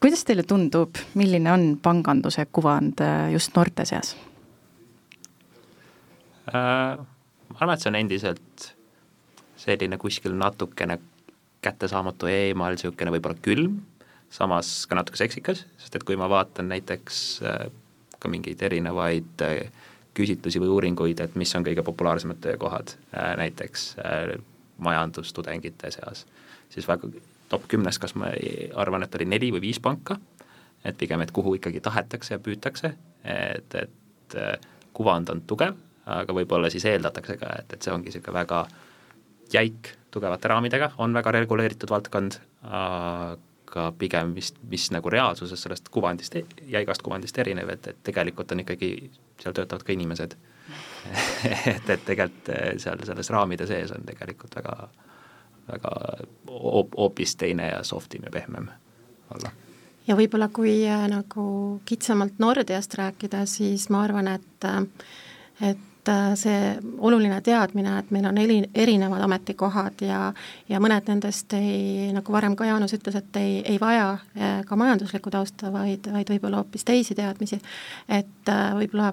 kuidas 0.00 0.24
teile 0.24 0.46
tundub, 0.48 0.98
milline 1.20 1.52
on 1.52 1.68
panganduse 1.82 2.46
kuvand 2.52 3.04
äh, 3.04 3.28
just 3.34 3.54
noorte 3.56 3.86
seas 3.88 4.16
äh,? 6.48 6.96
ma 6.96 7.60
arvan, 7.60 7.76
et 7.76 7.84
see 7.84 7.92
on 7.92 8.00
endiselt 8.00 8.70
selline 9.60 10.00
kuskil 10.00 10.32
natukene 10.38 10.96
kättesaamatu 11.60 12.30
eemal, 12.32 12.72
niisugune 12.72 13.12
võib-olla 13.12 13.36
külm 13.44 13.80
samas 14.30 14.86
ka 14.86 14.98
natuke 14.98 15.18
seksikas, 15.18 15.64
sest 15.78 15.96
et 15.98 16.06
kui 16.06 16.16
ma 16.18 16.28
vaatan 16.30 16.70
näiteks 16.70 17.20
äh, 17.46 17.66
ka 18.22 18.30
mingeid 18.30 18.62
erinevaid 18.62 19.44
äh, 19.46 19.64
küsitlusi 20.14 20.62
või 20.62 20.70
uuringuid, 20.76 21.20
et 21.22 21.36
mis 21.38 21.52
on 21.58 21.66
kõige 21.66 21.84
populaarsemad 21.86 22.40
töökohad 22.42 22.94
äh, 23.14 23.34
näiteks 23.40 23.94
majandustudengite 24.80 25.90
seas, 25.92 26.24
siis 26.72 26.88
väga 26.88 27.10
top 27.50 27.66
kümnes, 27.68 27.98
kas 27.98 28.14
ma 28.14 28.30
arvan, 28.78 29.04
et 29.04 29.14
oli 29.18 29.26
neli 29.28 29.50
või 29.52 29.66
viis 29.66 29.80
panka, 29.82 30.16
et 30.86 30.96
pigem, 30.98 31.20
et 31.20 31.34
kuhu 31.34 31.56
ikkagi 31.58 31.82
tahetakse 31.84 32.36
ja 32.36 32.40
püütakse, 32.40 32.94
et, 33.26 33.74
et 33.74 34.36
kuvand 34.96 35.28
on 35.34 35.42
tugev, 35.50 35.76
aga 36.08 36.34
võib-olla 36.34 36.70
siis 36.72 36.86
eeldatakse 36.88 37.36
ka, 37.36 37.50
et, 37.60 37.74
et 37.74 37.82
see 37.82 37.92
ongi 37.92 38.08
niisugune 38.08 38.38
väga 38.38 38.62
jäik, 39.52 39.92
tugevate 40.14 40.48
raamidega, 40.48 40.92
on 41.02 41.12
väga 41.14 41.34
reguleeritud 41.36 41.90
valdkond, 41.92 42.38
aga 43.70 43.92
pigem 43.98 44.34
vist, 44.34 44.58
mis 44.68 44.88
nagu 44.90 45.10
reaalsuses 45.10 45.62
sellest 45.62 45.88
kuvandist, 45.94 46.36
jäigast 46.66 47.02
kuvandist 47.06 47.38
erinev, 47.38 47.70
et, 47.70 47.86
et 47.86 48.02
tegelikult 48.06 48.52
on 48.52 48.64
ikkagi, 48.64 48.90
seal 49.42 49.54
töötavad 49.54 49.86
ka 49.86 49.94
inimesed 49.94 50.34
et, 51.74 51.88
et 51.88 52.04
tegelikult 52.06 52.50
eh, 52.54 52.74
seal 52.82 53.02
selles 53.06 53.30
raamide 53.32 53.66
sees 53.70 53.94
on 53.94 54.04
tegelikult 54.06 54.58
väga, 54.58 54.76
väga 55.70 55.94
hoopis 56.50 57.36
teine 57.40 57.70
ja 57.70 57.82
softim 57.86 58.26
ja 58.26 58.34
pehmem 58.34 58.68
olla. 59.34 59.52
ja 60.06 60.18
võib-olla 60.18 60.50
kui 60.52 60.74
äh, 60.88 61.06
nagu 61.10 61.44
kitsamalt 61.86 62.42
Nordeast 62.42 62.98
rääkida, 62.98 63.46
siis 63.46 63.88
ma 63.90 64.04
arvan, 64.06 64.34
et 64.34 64.68
äh, 64.68 64.82
et 65.70 65.89
see 66.38 66.76
oluline 66.98 67.40
teadmine, 67.44 67.98
et 67.98 68.10
meil 68.14 68.26
on 68.28 68.38
eri, 68.38 68.60
erinevad 68.74 69.22
ametikohad 69.26 70.02
ja 70.04 70.20
ja 70.68 70.80
mõned 70.82 71.08
nendest 71.10 71.52
ei, 71.58 72.10
nagu 72.14 72.32
varem 72.32 72.56
ka 72.56 72.68
Jaanus 72.68 72.94
ütles, 72.96 73.18
et 73.18 73.36
ei, 73.40 73.60
ei 73.74 73.80
vaja 73.80 74.12
äh, 74.14 74.60
ka 74.66 74.78
majanduslikku 74.78 75.30
tausta, 75.30 75.72
vaid, 75.72 76.10
vaid 76.12 76.32
võib-olla 76.34 76.62
hoopis 76.62 76.86
teisi 76.88 77.14
teadmisi, 77.18 77.60
et 78.08 78.52
äh, 78.52 78.64
võib-olla 78.78 79.12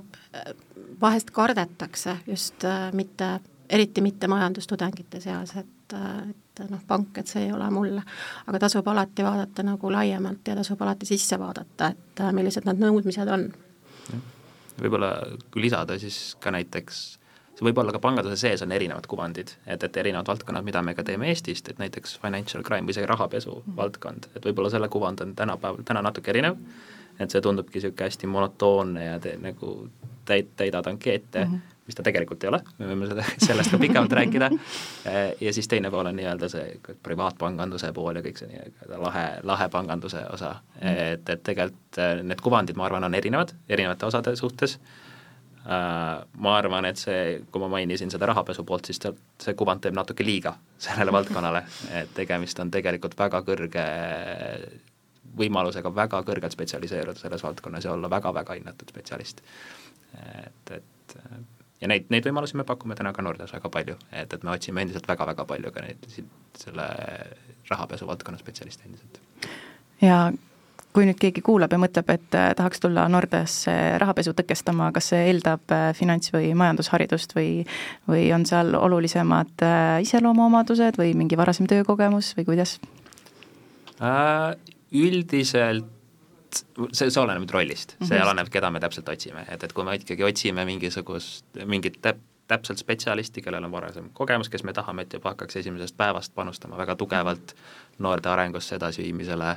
vahest 1.02 1.32
kardetakse 1.32 2.18
just 2.28 2.66
mitte, 2.94 3.38
eriti 3.70 4.02
mitte 4.02 4.28
majandustudengite 4.28 5.22
seas, 5.22 5.54
et, 5.60 5.94
et 5.94 6.64
noh, 6.70 6.82
pank, 6.88 7.18
et 7.22 7.30
see 7.30 7.46
ei 7.46 7.52
ole 7.54 7.70
mulle. 7.74 8.02
aga 8.48 8.60
tasub 8.66 8.88
alati 8.88 9.26
vaadata 9.26 9.66
nagu 9.66 9.92
laiemalt 9.94 10.48
ja 10.48 10.56
tasub 10.58 10.82
alati 10.82 11.06
sisse 11.06 11.40
vaadata, 11.40 11.92
et 11.94 12.26
millised 12.34 12.66
need 12.66 12.82
nõudmised 12.82 13.34
on 13.34 13.50
võib-olla 14.82 15.12
kui 15.52 15.62
lisada, 15.62 15.98
siis 16.00 16.36
ka 16.40 16.52
näiteks 16.52 17.06
see 17.58 17.66
võib 17.66 17.80
olla 17.82 17.94
ka 17.94 18.02
panganduse 18.02 18.38
sees 18.38 18.62
on 18.62 18.74
erinevad 18.76 19.08
kuvandid, 19.10 19.56
et, 19.66 19.84
et 19.84 19.98
erinevad 19.98 20.28
valdkonnad, 20.30 20.66
mida 20.66 20.84
me 20.86 20.94
ka 20.98 21.04
teeme 21.04 21.32
Eestist, 21.32 21.72
et 21.72 21.80
näiteks 21.82 22.18
financial 22.22 22.66
crime 22.66 22.86
või 22.86 22.94
isegi 22.94 23.10
rahapesu 23.10 23.56
mm 23.56 23.64
-hmm. 23.64 23.78
valdkond, 23.80 24.28
et 24.36 24.46
võib-olla 24.46 24.70
selle 24.70 24.90
kuvand 24.94 25.24
on 25.26 25.34
tänapäeval, 25.36 25.82
täna 25.86 26.04
natuke 26.06 26.32
erinev, 26.32 26.60
et 27.20 27.32
see 27.32 27.42
tundubki 27.42 27.80
niisugune 27.80 28.06
hästi 28.06 28.28
monotoonne 28.28 29.06
ja 29.06 29.20
te 29.20 29.38
nagu 29.42 29.90
täid-, 30.26 30.54
täidad 30.56 30.88
ankeete 30.88 31.46
mm, 31.46 31.52
-hmm 31.52 31.77
mis 31.88 31.96
ta 31.96 32.04
tegelikult 32.04 32.44
ei 32.44 32.52
ole, 32.52 32.60
me 32.78 32.90
võime 32.90 33.08
seda, 33.10 33.24
sellest 33.48 33.72
ka 33.72 33.80
pikemalt 33.82 34.14
rääkida, 34.20 34.50
ja 35.42 35.54
siis 35.56 35.70
teine 35.72 35.92
pool 35.94 36.10
on 36.10 36.18
nii-öelda 36.20 36.50
see 36.52 36.96
privaatpanganduse 37.04 37.94
pool 37.96 38.20
ja 38.20 38.24
kõik 38.26 38.42
see 38.42 38.52
nii-öelda 38.52 39.02
lahe, 39.02 39.26
lahe 39.48 39.70
panganduse 39.74 40.26
osa, 40.34 40.58
et, 40.82 41.24
et 41.24 41.44
tegelikult 41.48 42.02
äh, 42.04 42.18
need 42.28 42.44
kuvandid, 42.44 42.78
ma 42.80 42.90
arvan, 42.90 43.08
on 43.08 43.16
erinevad, 43.18 43.56
erinevate 43.72 44.10
osade 44.10 44.36
suhtes, 44.40 44.76
äh, 45.64 45.72
ma 46.44 46.58
arvan, 46.58 46.90
et 46.92 47.00
see, 47.00 47.40
kui 47.52 47.64
ma 47.64 47.72
mainisin 47.78 48.12
seda 48.12 48.28
rahapesu 48.34 48.68
poolt, 48.68 48.92
siis 48.92 49.00
see 49.00 49.58
kuvand 49.58 49.86
teeb 49.86 49.96
natuke 49.96 50.28
liiga 50.28 50.58
sellele 50.90 51.16
valdkonnale, 51.16 51.64
et 52.04 52.14
tegemist 52.20 52.60
on 52.64 52.74
tegelikult 52.74 53.16
väga 53.20 53.44
kõrge 53.48 53.90
võimalusega 55.38 55.92
väga 55.94 56.24
kõrgelt 56.26 56.56
spetsialiseeruda 56.56 57.20
selles 57.20 57.44
valdkonnas 57.46 57.86
ja 57.86 57.94
olla 57.94 58.10
väga-väga 58.10 58.56
hinnatud 58.58 58.90
spetsialist. 58.90 59.44
et, 60.18 60.72
et 60.72 61.16
ja 61.82 61.92
neid, 61.92 62.10
neid 62.14 62.26
võimalusi 62.26 62.58
me 62.58 62.66
pakume 62.68 62.96
täna 62.98 63.14
ka 63.14 63.26
Nordeas 63.26 63.54
väga 63.54 63.70
palju, 63.74 63.98
et, 64.12 64.34
et 64.34 64.44
me 64.44 64.54
otsime 64.54 64.84
endiselt 64.84 65.08
väga-väga 65.08 65.46
palju 65.50 65.72
ka 65.76 65.86
neid 65.86 66.10
selle 66.58 66.90
rahapesu 67.70 68.08
valdkonna 68.08 68.40
spetsialiste 68.42 68.88
endiselt. 68.88 69.22
ja 70.02 70.28
kui 70.98 71.06
nüüd 71.06 71.20
keegi 71.22 71.44
kuulab 71.46 71.74
ja 71.74 71.78
mõtleb, 71.78 72.08
et 72.10 72.38
äh, 72.38 72.52
tahaks 72.58 72.82
tulla 72.82 73.04
Nordeasse 73.12 73.74
rahapesu 74.02 74.34
tõkestama, 74.38 74.90
kas 74.96 75.12
see 75.12 75.28
eeldab 75.30 75.74
äh, 75.74 75.92
finants- 75.98 76.34
või 76.34 76.54
majandusharidust 76.58 77.36
või 77.38 77.52
või 78.10 78.24
on 78.34 78.48
seal 78.50 78.74
olulisemad 78.74 79.66
äh, 79.66 80.00
iseloomuomadused 80.08 80.98
või 80.98 81.14
mingi 81.20 81.38
varasem 81.38 81.70
töökogemus 81.70 82.34
või 82.40 82.48
kuidas? 82.50 82.80
Üldiselt 84.94 85.97
see, 86.56 87.10
see 87.10 87.22
oleneb 87.22 87.44
nüüd 87.44 87.54
rollist 87.54 87.94
mm, 87.94 88.00
-hmm. 88.00 88.10
see 88.10 88.18
mhm. 88.18 88.28
oleneb, 88.28 88.50
keda 88.54 88.72
me 88.72 88.80
täpselt 88.84 89.10
otsime, 89.10 89.46
et, 89.50 89.64
et 89.64 89.74
kui 89.74 89.86
me 89.86 89.96
ikkagi 89.96 90.24
otsime 90.24 90.66
mingisugust, 90.66 91.46
mingit 91.66 92.00
täp-, 92.02 92.24
täpselt 92.48 92.80
spetsialisti, 92.80 93.42
kellel 93.42 93.64
on 93.64 93.72
varasem 93.72 94.10
kogemus, 94.14 94.50
kes 94.50 94.64
me 94.64 94.74
tahame, 94.74 95.02
et 95.02 95.14
juba 95.14 95.34
hakkaks 95.34 95.60
esimesest 95.62 95.98
päevast 95.98 96.36
panustama 96.36 96.78
väga 96.78 96.96
tugevalt 96.96 97.56
noorte 98.00 98.30
arengusse 98.30 98.76
edasiviimisele, 98.76 99.56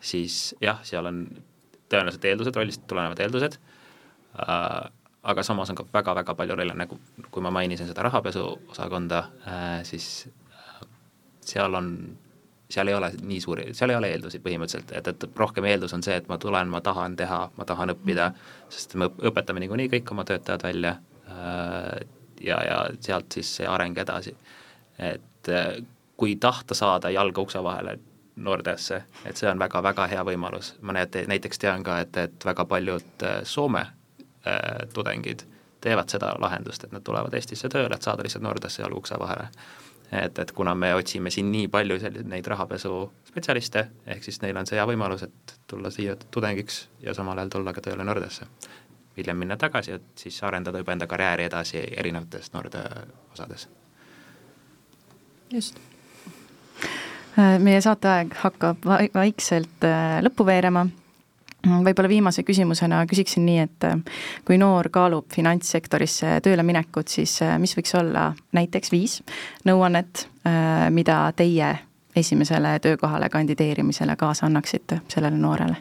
siis 0.00 0.54
jah, 0.60 0.82
seal 0.82 1.06
on 1.06 1.24
tõenäoliselt 1.92 2.24
eeldused, 2.24 2.56
rollist 2.56 2.86
tulenevad 2.90 3.20
eeldused 3.20 3.58
äh,, 4.48 4.90
aga 5.22 5.42
samas 5.42 5.70
on 5.70 5.78
ka 5.78 5.86
väga-väga 5.92 6.34
palju 6.34 6.56
rolle, 6.58 6.74
nagu 6.76 6.98
kui 7.30 7.42
ma 7.42 7.52
mainisin 7.54 7.88
seda 7.88 8.08
rahapesu 8.08 8.44
osakonda 8.74 9.24
äh,, 9.46 9.80
siis 9.86 10.28
äh, 10.50 10.86
seal 11.40 11.74
on 11.74 11.94
seal 12.70 12.88
ei 12.88 12.94
ole 12.94 13.12
nii 13.22 13.40
suuri, 13.40 13.66
seal 13.74 13.90
ei 13.90 13.96
ole 13.96 14.10
eeldusi 14.14 14.40
põhimõtteliselt, 14.44 14.92
et, 14.96 15.08
et 15.08 15.38
rohkem 15.38 15.66
eeldus 15.68 15.94
on 15.96 16.02
see, 16.02 16.16
et 16.16 16.28
ma 16.28 16.38
tulen, 16.40 16.70
ma 16.72 16.80
tahan 16.84 17.16
teha, 17.16 17.40
ma 17.56 17.66
tahan 17.68 17.92
õppida, 17.94 18.30
sest 18.72 18.96
me 19.00 19.10
õpetame 19.30 19.62
niikuinii 19.64 19.90
kõik 19.92 20.12
oma 20.14 20.24
töötajad 20.28 20.64
välja 20.64 20.96
äh, 21.28 22.06
ja, 22.40 22.60
ja 22.64 22.80
sealt 23.04 23.36
siis 23.36 23.52
see 23.60 23.68
areng 23.68 23.98
edasi. 23.98 24.36
et 24.98 25.52
äh, 25.52 25.76
kui 26.16 26.36
tahta 26.36 26.74
saada 26.74 27.10
jalga 27.10 27.40
ukse 27.40 27.62
vahele 27.62 27.98
Nordeasse, 28.36 29.04
et 29.24 29.38
see 29.38 29.46
on 29.46 29.58
väga-väga 29.58 30.08
hea 30.10 30.22
võimalus, 30.26 30.72
ma 30.82 30.96
näete, 30.96 31.22
näiteks 31.30 31.58
tean 31.62 31.84
ka, 31.86 32.00
et, 32.02 32.16
et 32.16 32.44
väga 32.44 32.64
paljud 32.64 33.22
äh, 33.22 33.42
Soome 33.44 33.86
tudengid 34.92 35.40
teevad 35.80 36.10
seda 36.12 36.34
lahendust, 36.36 36.82
et 36.84 36.92
nad 36.92 37.00
tulevad 37.00 37.32
Eestisse 37.32 37.68
tööle, 37.72 37.96
et 37.96 38.04
saada 38.04 38.26
lihtsalt 38.26 38.44
Nordeasse 38.44 38.82
jalga 38.82 38.98
ukse 38.98 39.16
vahele 39.20 39.46
et, 40.22 40.38
et 40.38 40.52
kuna 40.52 40.74
me 40.74 40.94
otsime 40.94 41.30
siin 41.30 41.50
nii 41.52 41.68
palju 41.72 41.98
selliseid 42.00 42.28
neid 42.30 42.46
rahapesuspetsialiste, 42.50 43.86
ehk 44.06 44.24
siis 44.24 44.40
neil 44.42 44.56
on 44.56 44.66
see 44.68 44.78
hea 44.78 44.86
võimalus, 44.88 45.26
et 45.26 45.54
tulla 45.70 45.90
siia 45.94 46.16
tudengiks 46.30 46.84
ja 47.02 47.14
samal 47.14 47.38
ajal 47.38 47.54
tulla 47.56 47.74
ka 47.74 47.84
tööle 47.84 48.04
Nordeasse. 48.04 48.46
hiljem 49.16 49.36
minna 49.38 49.56
tagasi, 49.56 49.92
et 49.92 50.06
siis 50.18 50.42
arendada 50.42 50.78
juba 50.78 50.92
enda 50.92 51.06
karjääri 51.06 51.44
edasi 51.44 51.82
erinevates 51.96 52.52
Norde 52.52 52.82
osades. 53.32 53.68
just. 55.52 55.78
meie 57.58 57.80
saateaeg 57.80 58.34
hakkab 58.34 58.84
vaikselt 59.14 59.84
äh, 59.84 60.20
lõppu 60.22 60.46
veerema 60.46 60.86
võib-olla 61.64 62.08
viimase 62.08 62.42
küsimusena 62.42 63.04
küsiksin 63.10 63.44
nii, 63.46 63.58
et 63.64 63.86
äh, 63.88 63.96
kui 64.46 64.58
noor 64.60 64.88
kaalub 64.92 65.30
finantssektorisse 65.34 66.38
tööle 66.44 66.64
minekut, 66.66 67.08
siis 67.12 67.36
äh, 67.44 67.56
mis 67.60 67.74
võiks 67.76 67.94
olla 67.98 68.30
näiteks 68.56 68.92
viis 68.92 69.18
nõuannet, 69.68 70.26
äh, 70.46 70.86
mida 70.94 71.18
teie 71.36 71.74
esimesele 72.16 72.76
töökohale 72.82 73.28
kandideerimisele 73.28 74.16
kaasa 74.16 74.46
annaksite 74.46 75.00
sellele 75.08 75.38
noorele? 75.40 75.78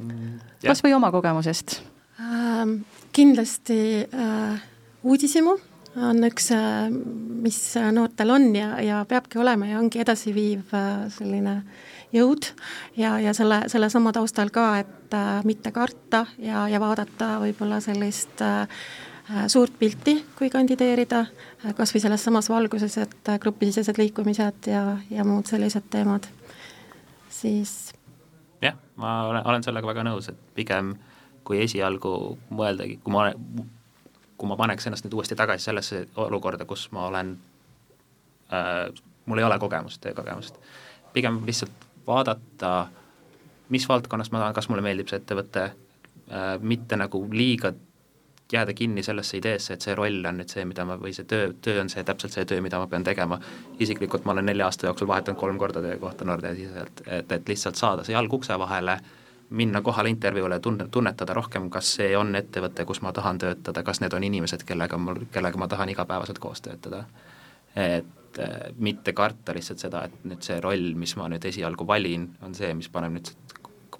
Mm, 0.00 0.40
kas 0.64 0.80
või 0.84 0.96
oma 0.96 1.12
kogemusest 1.14 1.80
ähm,? 2.20 2.82
Kindlasti 3.12 4.06
äh, 4.08 4.60
uudishimu 5.04 5.52
on 6.00 6.24
üks, 6.24 6.46
mis 7.44 7.58
noortel 7.92 8.30
on 8.32 8.46
ja, 8.56 8.78
ja 8.80 9.02
peabki 9.04 9.36
olema 9.36 9.68
ja 9.68 9.82
ongi 9.82 10.00
edasiviiv 10.00 10.72
selline 11.12 11.58
äh, 11.58 11.90
jõud 12.12 12.48
ja, 12.96 13.16
ja 13.20 13.32
selle, 13.34 13.62
sellesama 13.72 14.12
taustal 14.12 14.50
ka, 14.52 14.66
et 14.82 15.16
äh, 15.16 15.40
mitte 15.48 15.72
karta 15.72 16.26
ja, 16.38 16.66
ja 16.68 16.80
vaadata 16.80 17.36
võib-olla 17.42 17.80
sellist 17.84 18.42
äh, 18.44 18.68
äh 19.30 19.46
suurt 19.48 19.78
pilti, 19.78 20.18
kui 20.38 20.50
kandideerida, 20.50 21.24
äh, 21.64 21.74
kas 21.76 21.94
või 21.94 22.04
selles 22.04 22.24
samas 22.24 22.50
valguses, 22.52 22.98
et 22.98 23.32
äh, 23.32 23.38
grupisisesed 23.40 23.98
liikumised 23.98 24.70
ja, 24.72 24.84
ja 25.10 25.24
muud 25.24 25.48
sellised 25.48 25.88
teemad, 25.90 26.28
siis 27.30 27.92
jah, 28.62 28.76
ma 28.96 29.22
olen, 29.28 29.46
olen 29.46 29.64
sellega 29.64 29.88
väga 29.88 30.04
nõus, 30.06 30.28
et 30.32 30.42
pigem 30.54 30.94
kui 31.44 31.62
esialgu 31.64 32.36
mõeldagi, 32.54 32.98
kui 33.02 33.14
ma, 33.14 33.30
kui 34.38 34.50
ma 34.50 34.58
paneks 34.58 34.86
ennast 34.86 35.06
nüüd 35.06 35.16
uuesti 35.18 35.38
tagasi 35.38 35.70
sellesse 35.70 36.04
olukorda, 36.22 36.68
kus 36.68 36.86
ma 36.94 37.08
olen 37.08 37.32
äh,, 38.52 38.92
mul 39.26 39.40
ei 39.40 39.46
ole 39.46 39.58
kogemust, 39.62 40.00
töökogemust, 40.04 40.60
pigem 41.12 41.40
lihtsalt 41.46 41.88
vaadata, 42.06 42.88
mis 43.68 43.88
valdkonnas 43.88 44.32
ma 44.32 44.42
tahan, 44.42 44.54
kas 44.54 44.68
mulle 44.68 44.84
meeldib 44.84 45.10
see 45.10 45.20
ettevõte 45.22 45.64
äh,, 45.68 46.58
mitte 46.60 46.96
nagu 46.96 47.24
liiga 47.32 47.72
jääda 48.52 48.72
kinni 48.72 49.02
sellesse 49.02 49.36
ideesse, 49.36 49.74
et 49.74 49.80
see 49.80 49.94
roll 49.94 50.24
on 50.28 50.36
nüüd 50.40 50.52
see, 50.52 50.64
mida 50.68 50.84
ma, 50.84 50.98
või 51.00 51.14
see 51.16 51.24
töö, 51.28 51.52
töö 51.64 51.80
on 51.80 51.90
see, 51.92 52.04
täpselt 52.04 52.34
see 52.36 52.44
töö, 52.48 52.60
mida 52.60 52.78
ma 52.78 52.86
pean 52.86 53.04
tegema. 53.04 53.40
isiklikult 53.80 54.24
ma 54.24 54.32
olen 54.32 54.46
nelja 54.46 54.68
aasta 54.68 54.86
jooksul 54.86 55.08
vahetanud 55.08 55.40
kolm 55.40 55.58
korda 55.58 55.82
töökohta 55.82 56.24
Nordea 56.28 56.54
siseselt, 56.54 57.02
et, 57.06 57.32
et 57.32 57.48
lihtsalt 57.48 57.80
saada 57.80 58.04
see 58.04 58.12
jalg 58.12 58.32
ukse 58.32 58.58
vahele, 58.58 58.98
minna 59.50 59.82
kohale 59.82 60.08
intervjuule, 60.08 60.60
tunne, 60.60 60.88
tunnetada 60.90 61.34
rohkem, 61.34 61.70
kas 61.70 61.94
see 61.96 62.16
on 62.16 62.36
ettevõte, 62.36 62.84
kus 62.88 63.02
ma 63.04 63.12
tahan 63.12 63.38
töötada, 63.38 63.82
kas 63.82 64.00
need 64.00 64.12
on 64.16 64.24
inimesed, 64.24 64.64
kellega 64.68 64.98
mul, 64.98 65.24
kellega 65.32 65.60
ma 65.60 65.68
tahan 65.68 65.92
igapäevaselt 65.92 66.38
koos 66.38 66.60
töötada. 66.60 67.04
et 67.76 68.21
et 68.32 68.40
äh, 68.42 68.72
mitte 68.78 69.12
karta 69.12 69.54
lihtsalt 69.54 69.82
seda, 69.82 70.06
et 70.06 70.24
nüüd 70.24 70.42
see 70.44 70.60
roll, 70.64 70.92
mis 70.98 71.14
ma 71.16 71.28
nüüd 71.28 71.44
esialgu 71.44 71.86
valin, 71.86 72.30
on 72.42 72.54
see, 72.56 72.72
mis 72.74 72.88
paneb 72.92 73.18
nüüd 73.18 73.32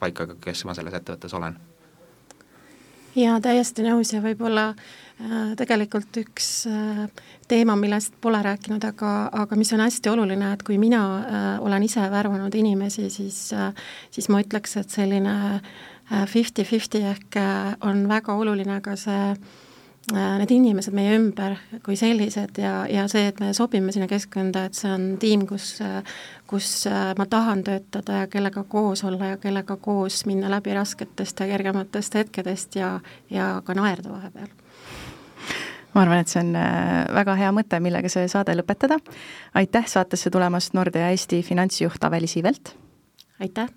paika, 0.03 0.26
kes 0.43 0.64
ma 0.66 0.74
selles 0.74 0.95
ettevõttes 0.99 1.35
olen. 1.39 1.59
jaa, 3.14 3.39
täiesti 3.45 3.85
nõus 3.85 4.12
ja 4.14 4.22
võib-olla 4.24 4.70
äh, 4.72 5.53
tegelikult 5.59 6.16
üks 6.22 6.66
äh, 6.66 7.07
teema, 7.49 7.76
millest 7.76 8.16
pole 8.20 8.41
rääkinud, 8.43 8.85
aga, 8.89 9.28
aga 9.45 9.57
mis 9.57 9.72
on 9.76 9.85
hästi 9.85 10.11
oluline, 10.11 10.53
et 10.53 10.62
kui 10.66 10.78
mina 10.80 11.03
äh, 11.18 11.51
olen 11.61 11.85
ise 11.87 12.09
värvanud 12.11 12.55
inimesi, 12.55 13.11
siis 13.11 13.51
äh,, 13.53 13.74
siis 14.11 14.30
ma 14.33 14.41
ütleks, 14.43 14.78
et 14.80 14.91
selline 14.91 15.37
fifty-fifty 16.26 17.05
äh, 17.05 17.12
ehk 17.12 17.37
äh, 17.37 17.76
on 17.80 18.09
väga 18.09 18.35
oluline 18.35 18.80
ka 18.80 18.97
see 18.97 19.20
Äh, 19.33 19.72
need 20.11 20.50
inimesed 20.50 20.94
meie 20.96 21.14
ümber 21.14 21.55
kui 21.84 21.94
sellised 21.96 22.59
ja, 22.59 22.82
ja 22.90 23.05
see, 23.11 23.28
et 23.30 23.38
me 23.40 23.53
sobime 23.55 23.92
sinna 23.94 24.09
keskkonda, 24.11 24.64
et 24.66 24.78
see 24.78 24.90
on 24.90 25.05
tiim, 25.22 25.44
kus, 25.46 25.76
kus 26.50 26.70
äh, 26.90 27.12
ma 27.18 27.26
tahan 27.30 27.62
töötada 27.66 28.24
ja 28.24 28.30
kellega 28.32 28.64
koos 28.68 29.05
olla 29.07 29.34
ja 29.34 29.36
kellega 29.42 29.76
koos 29.76 30.24
minna 30.26 30.50
läbi 30.50 30.74
rasketest 30.74 31.40
ja 31.40 31.46
kergematest 31.53 32.18
hetkedest 32.18 32.76
ja, 32.76 32.96
ja 33.30 33.55
ka 33.64 33.76
naerda 33.78 34.11
vahepeal 34.11 34.50
ma 35.94 36.03
arvan, 36.03 36.22
et 36.22 36.32
see 36.32 36.40
on 36.42 36.55
äh, 36.57 37.05
väga 37.14 37.36
hea 37.38 37.53
mõte, 37.55 37.80
millega 37.84 38.11
see 38.12 38.24
saade 38.30 38.57
lõpetada. 38.59 38.98
aitäh 39.55 39.86
saatesse 39.86 40.32
tulemast, 40.32 40.74
Nordea 40.74 41.12
Eesti 41.12 41.42
finantsjuht 41.46 42.05
Aveli 42.05 42.30
Siivelt! 42.30 42.74
aitäh! 43.40 43.70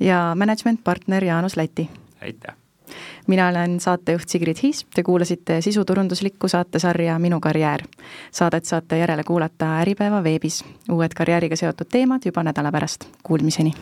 ja 0.00 0.26
management 0.36 0.84
partner 0.84 1.24
Jaanus 1.24 1.56
Läti! 1.56 1.88
aitäh! 2.20 2.63
Mina 3.26 3.48
olen 3.48 3.80
saatejuht 3.80 4.28
Sigrid 4.28 4.56
Hiis, 4.62 4.86
te 4.94 5.02
kuulasite 5.02 5.60
sisuturunduslikku 5.60 6.48
saatesarja 6.48 7.18
Minu 7.18 7.40
karjäär. 7.40 7.82
Saadet 8.30 8.64
saate 8.64 8.98
järele 8.98 9.24
kuulata 9.24 9.80
Äripäeva 9.80 10.24
veebis. 10.24 10.64
uued 10.92 11.14
karjääriga 11.16 11.56
seotud 11.56 11.86
teemad 11.90 12.22
juba 12.24 12.42
nädala 12.42 12.72
pärast, 12.72 13.04
kuulmiseni! 13.22 13.72